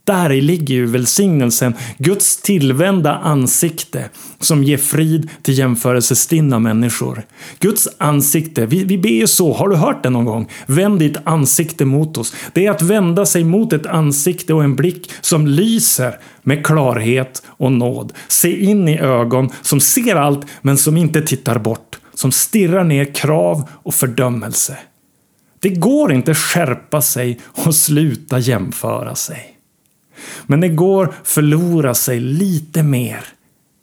Där 0.06 0.28
ligger 0.30 0.74
ju 0.74 0.86
välsignelsen, 0.86 1.74
Guds 1.98 2.42
tillvända 2.42 3.14
ansikte 3.14 4.08
som 4.40 4.64
ger 4.64 4.76
frid 4.76 5.30
till 5.42 5.58
jämförelsestinna 5.58 6.58
människor. 6.58 7.22
Guds 7.58 7.88
ansikte, 7.98 8.66
vi, 8.66 8.84
vi 8.84 8.98
ber 8.98 9.08
ju 9.08 9.26
så, 9.26 9.52
har 9.52 9.68
du 9.68 9.76
hört 9.76 10.02
det 10.02 10.10
någon 10.10 10.24
gång? 10.24 10.50
Vänd 10.66 10.98
ditt 10.98 11.16
ansikte 11.24 11.84
mot 11.84 12.18
oss. 12.18 12.34
Det 12.52 12.66
är 12.66 12.70
att 12.70 12.82
vända 12.82 13.26
sig 13.26 13.44
mot 13.44 13.72
ett 13.72 13.86
ansikte 13.86 14.54
och 14.54 14.64
en 14.64 14.76
blick 14.76 15.10
som 15.20 15.46
lyser 15.46 16.18
med 16.42 16.66
klarhet 16.66 17.42
och 17.46 17.72
nåd. 17.72 18.12
Se 18.28 18.64
in 18.64 18.88
i 18.88 18.98
ögon 18.98 19.50
som 19.62 19.80
ser 19.80 20.16
allt 20.16 20.46
men 20.62 20.76
som 20.76 20.96
inte 20.96 21.22
tittar 21.22 21.58
bort. 21.58 21.98
Som 22.14 22.32
stirrar 22.32 22.84
ner 22.84 23.14
krav 23.14 23.68
och 23.72 23.94
fördömelse. 23.94 24.78
Det 25.60 25.68
går 25.68 26.12
inte 26.12 26.34
skärpa 26.34 27.02
sig 27.02 27.40
och 27.44 27.74
sluta 27.74 28.38
jämföra 28.38 29.14
sig. 29.14 29.55
Men 30.46 30.60
det 30.60 30.68
går 30.68 31.14
förlora 31.24 31.94
sig 31.94 32.20
lite 32.20 32.82
mer 32.82 33.24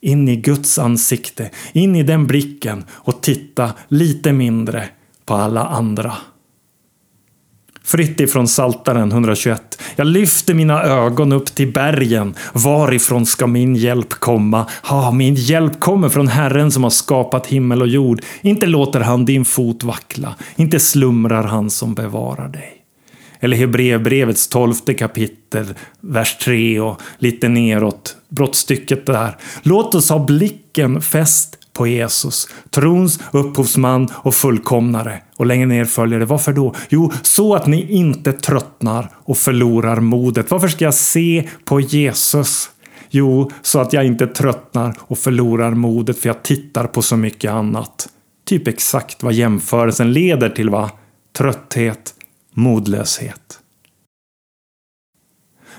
in 0.01 0.29
i 0.29 0.35
Guds 0.35 0.79
ansikte, 0.79 1.49
in 1.73 1.95
i 1.95 2.03
den 2.03 2.27
blicken 2.27 2.85
och 2.91 3.21
titta 3.21 3.73
lite 3.87 4.31
mindre 4.31 4.85
på 5.25 5.33
alla 5.33 5.65
andra. 5.65 6.13
Fritt 7.85 8.19
ifrån 8.19 8.47
Saltaren 8.47 9.11
121. 9.11 9.81
Jag 9.95 10.07
lyfter 10.07 10.53
mina 10.53 10.83
ögon 10.83 11.31
upp 11.31 11.45
till 11.45 11.73
bergen. 11.73 12.35
Varifrån 12.53 13.25
ska 13.25 13.47
min 13.47 13.75
hjälp 13.75 14.09
komma? 14.09 14.65
Ha, 14.83 15.11
min 15.11 15.35
hjälp 15.35 15.79
kommer 15.79 16.09
från 16.09 16.27
Herren 16.27 16.71
som 16.71 16.83
har 16.83 16.89
skapat 16.89 17.47
himmel 17.47 17.81
och 17.81 17.87
jord. 17.87 18.21
Inte 18.41 18.65
låter 18.65 18.99
han 18.99 19.25
din 19.25 19.45
fot 19.45 19.83
vackla. 19.83 20.35
Inte 20.55 20.79
slumrar 20.79 21.43
han 21.43 21.69
som 21.69 21.93
bevarar 21.93 22.47
dig. 22.47 22.82
Eller 23.43 23.57
Hebreerbrevets 23.57 24.47
tolfte 24.47 24.93
kapitel, 24.93 25.65
vers 26.01 26.37
3 26.37 26.79
och 26.79 27.01
lite 27.17 27.49
neråt, 27.49 28.15
brottstycket 28.29 29.05
där. 29.05 29.37
Låt 29.63 29.95
oss 29.95 30.09
ha 30.09 30.25
blicken 30.25 31.01
fäst 31.01 31.57
på 31.73 31.87
Jesus, 31.87 32.47
trons 32.69 33.19
upphovsman 33.31 34.09
och 34.13 34.35
fullkomnare. 34.35 35.21
Och 35.37 35.45
längre 35.45 35.65
ner 35.65 35.85
följer 35.85 36.19
det. 36.19 36.25
Varför 36.25 36.53
då? 36.53 36.75
Jo, 36.89 37.11
så 37.21 37.55
att 37.55 37.67
ni 37.67 37.91
inte 37.91 38.33
tröttnar 38.33 39.09
och 39.13 39.37
förlorar 39.37 39.99
modet. 39.99 40.51
Varför 40.51 40.67
ska 40.67 40.85
jag 40.85 40.93
se 40.93 41.49
på 41.65 41.81
Jesus? 41.81 42.69
Jo, 43.09 43.51
så 43.61 43.79
att 43.79 43.93
jag 43.93 44.05
inte 44.05 44.27
tröttnar 44.27 44.95
och 44.99 45.17
förlorar 45.17 45.71
modet 45.71 46.19
för 46.19 46.29
jag 46.29 46.43
tittar 46.43 46.87
på 46.87 47.01
så 47.01 47.17
mycket 47.17 47.51
annat. 47.51 48.09
Typ 48.45 48.67
exakt 48.67 49.23
vad 49.23 49.33
jämförelsen 49.33 50.13
leder 50.13 50.49
till 50.49 50.69
va? 50.69 50.91
Trötthet, 51.37 52.13
modlöshet. 52.53 53.59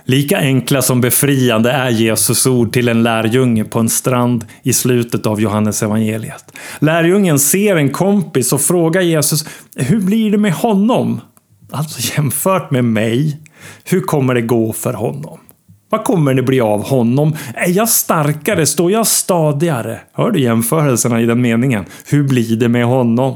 Lika 0.06 0.38
enkla 0.38 0.82
som 0.82 1.00
befriande 1.00 1.70
är 1.70 1.90
Jesus 1.90 2.46
ord 2.46 2.72
till 2.72 2.88
en 2.88 3.02
lärjunge 3.02 3.64
på 3.64 3.78
en 3.78 3.88
strand 3.88 4.44
i 4.62 4.72
slutet 4.72 5.26
av 5.26 5.40
Johannes 5.40 5.82
evangeliet. 5.82 6.44
Lärjungen 6.78 7.38
ser 7.38 7.76
en 7.76 7.90
kompis 7.90 8.52
och 8.52 8.60
frågar 8.60 9.00
Jesus, 9.00 9.46
hur 9.76 10.00
blir 10.00 10.30
det 10.30 10.38
med 10.38 10.52
honom? 10.52 11.20
Alltså 11.70 12.16
jämfört 12.16 12.70
med 12.70 12.84
mig, 12.84 13.40
hur 13.84 14.00
kommer 14.00 14.34
det 14.34 14.42
gå 14.42 14.72
för 14.72 14.92
honom? 14.92 15.38
Vad 15.90 16.04
kommer 16.04 16.34
det 16.34 16.42
bli 16.42 16.60
av 16.60 16.84
honom? 16.84 17.36
Är 17.54 17.70
jag 17.70 17.88
starkare? 17.88 18.66
Står 18.66 18.90
jag 18.90 19.06
stadigare? 19.06 20.00
Hör 20.12 20.30
du 20.30 20.40
jämförelserna 20.40 21.20
i 21.20 21.26
den 21.26 21.40
meningen? 21.40 21.84
Hur 22.06 22.22
blir 22.22 22.56
det 22.56 22.68
med 22.68 22.86
honom? 22.86 23.34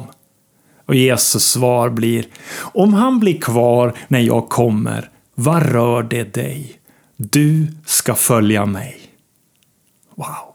Och 0.88 0.94
Jesus 0.94 1.44
svar 1.44 1.90
blir, 1.90 2.27
om 2.61 2.94
han 2.94 3.20
blir 3.20 3.40
kvar 3.40 3.94
när 4.09 4.20
jag 4.20 4.48
kommer, 4.48 5.11
vad 5.35 5.62
rör 5.62 6.03
det 6.03 6.35
dig? 6.35 6.72
Du 7.16 7.66
ska 7.87 8.14
följa 8.14 8.66
mig. 8.66 9.01
Wow. 10.14 10.55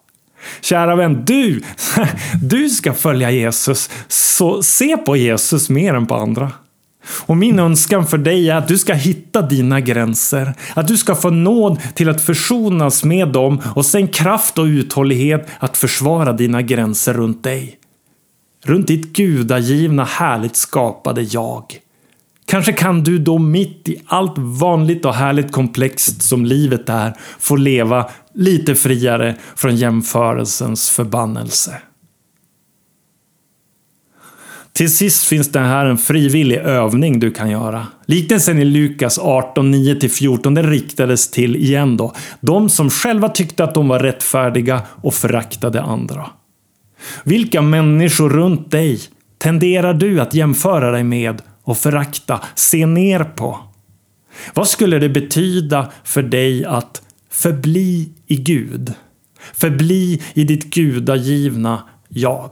Kära 0.62 0.96
vän, 0.96 1.24
du, 1.26 1.62
du 2.41 2.69
ska 2.69 2.93
följa 2.93 3.32
Jesus. 3.32 3.89
Så 4.08 4.63
se 4.63 4.98
på 4.98 5.15
Jesus 5.15 5.69
mer 5.69 5.93
än 5.93 6.06
på 6.06 6.15
andra. 6.15 6.52
Och 7.26 7.38
min 7.38 7.60
önskan 7.60 8.08
för 8.08 8.17
dig 8.17 8.50
är 8.50 8.56
att 8.56 8.67
du 8.67 8.78
ska 8.78 8.93
hitta 8.93 9.41
dina 9.41 9.80
gränser. 9.80 10.54
Att 10.74 10.88
du 10.88 10.98
ska 10.98 11.15
få 11.15 11.30
nåd 11.30 11.80
till 11.96 12.10
att 12.10 12.22
försonas 12.22 13.04
med 13.04 13.28
dem 13.28 13.62
och 13.76 13.86
sen 13.86 14.08
kraft 14.08 14.58
och 14.58 14.65
uthållighet 14.65 15.48
att 15.60 15.78
försvara 15.78 16.34
dina 16.34 16.62
gränser 16.62 17.13
runt 17.13 17.43
dig. 17.43 17.80
Runt 18.65 18.88
ditt 18.88 19.13
gudagivna 19.13 20.04
härligt 20.04 20.56
skapade 20.56 21.21
jag. 21.21 21.63
Kanske 22.45 22.73
kan 22.73 23.04
du 23.04 23.17
då 23.17 23.38
mitt 23.38 23.89
i 23.89 24.02
allt 24.06 24.38
vanligt 24.38 25.06
och 25.06 25.13
härligt 25.13 25.52
komplext 25.52 26.21
som 26.21 26.45
livet 26.45 26.89
är 26.89 27.13
få 27.39 27.56
leva 27.56 28.10
lite 28.34 28.76
friare 28.76 29.36
från 29.56 29.76
jämförelsens 29.76 30.89
förbannelse. 30.89 31.82
Till 34.73 34.95
sist 34.95 35.23
finns 35.23 35.52
det 35.52 35.60
här 35.60 35.86
en 35.86 35.97
frivillig 35.97 36.58
övning 36.58 37.19
du 37.19 37.32
kan 37.32 37.49
göra. 37.49 37.88
Liknelsen 38.06 38.60
i 38.60 38.65
Lukas 38.65 39.19
18, 39.19 39.73
9-14 39.73 40.56
den 40.56 40.69
riktades 40.69 41.32
till, 41.32 41.56
igen 41.56 41.97
då, 41.97 42.13
de 42.39 42.69
som 42.69 42.89
själva 42.89 43.30
tyckte 43.30 43.63
att 43.63 43.73
de 43.73 43.88
var 43.88 43.99
rättfärdiga 43.99 44.82
och 45.02 45.13
föraktade 45.13 45.82
andra. 45.82 46.30
Vilka 47.23 47.61
människor 47.61 48.29
runt 48.29 48.71
dig 48.71 48.99
tenderar 49.37 49.93
du 49.93 50.21
att 50.21 50.33
jämföra 50.33 50.91
dig 50.91 51.03
med 51.03 51.41
och 51.63 51.77
förakta, 51.77 52.41
se 52.55 52.85
ner 52.85 53.23
på? 53.23 53.59
Vad 54.53 54.67
skulle 54.67 54.99
det 54.99 55.09
betyda 55.09 55.91
för 56.03 56.23
dig 56.23 56.65
att 56.65 57.01
förbli 57.29 58.11
i 58.27 58.35
Gud? 58.35 58.93
Förbli 59.53 60.21
i 60.33 60.43
ditt 60.43 60.73
gudagivna 60.73 61.83
jag. 62.09 62.51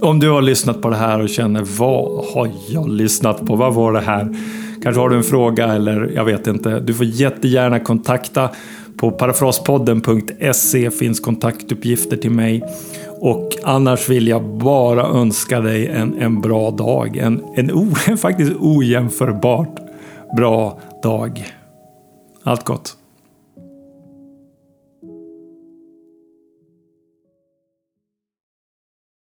Om 0.00 0.20
du 0.20 0.30
har 0.30 0.42
lyssnat 0.42 0.82
på 0.82 0.90
det 0.90 0.96
här 0.96 1.20
och 1.20 1.28
känner 1.28 1.62
vad 1.78 2.24
har 2.34 2.50
jag 2.68 2.88
lyssnat 2.88 3.46
på? 3.46 3.56
Vad 3.56 3.74
var 3.74 3.92
det 3.92 4.00
här? 4.00 4.36
Kanske 4.82 5.00
har 5.00 5.08
du 5.08 5.16
en 5.16 5.22
fråga 5.22 5.66
eller 5.66 6.12
jag 6.14 6.24
vet 6.24 6.46
inte. 6.46 6.80
Du 6.80 6.94
får 6.94 7.06
jättegärna 7.06 7.80
kontakta. 7.80 8.50
På 8.98 9.10
parafraspodden.se 9.10 10.90
finns 10.90 11.20
kontaktuppgifter 11.20 12.16
till 12.16 12.30
mig. 12.30 12.62
Och 13.20 13.48
annars 13.64 14.08
vill 14.08 14.28
jag 14.28 14.44
bara 14.44 15.06
önska 15.06 15.60
dig 15.60 15.86
en, 15.86 16.14
en 16.18 16.40
bra 16.40 16.70
dag. 16.70 17.16
En, 17.16 17.44
en 17.56 17.72
o, 17.72 17.94
faktiskt 18.16 18.52
ojämförbart 18.60 19.80
bra 20.36 20.80
dag. 21.02 21.46
Allt 22.42 22.64
gott! 22.64 22.97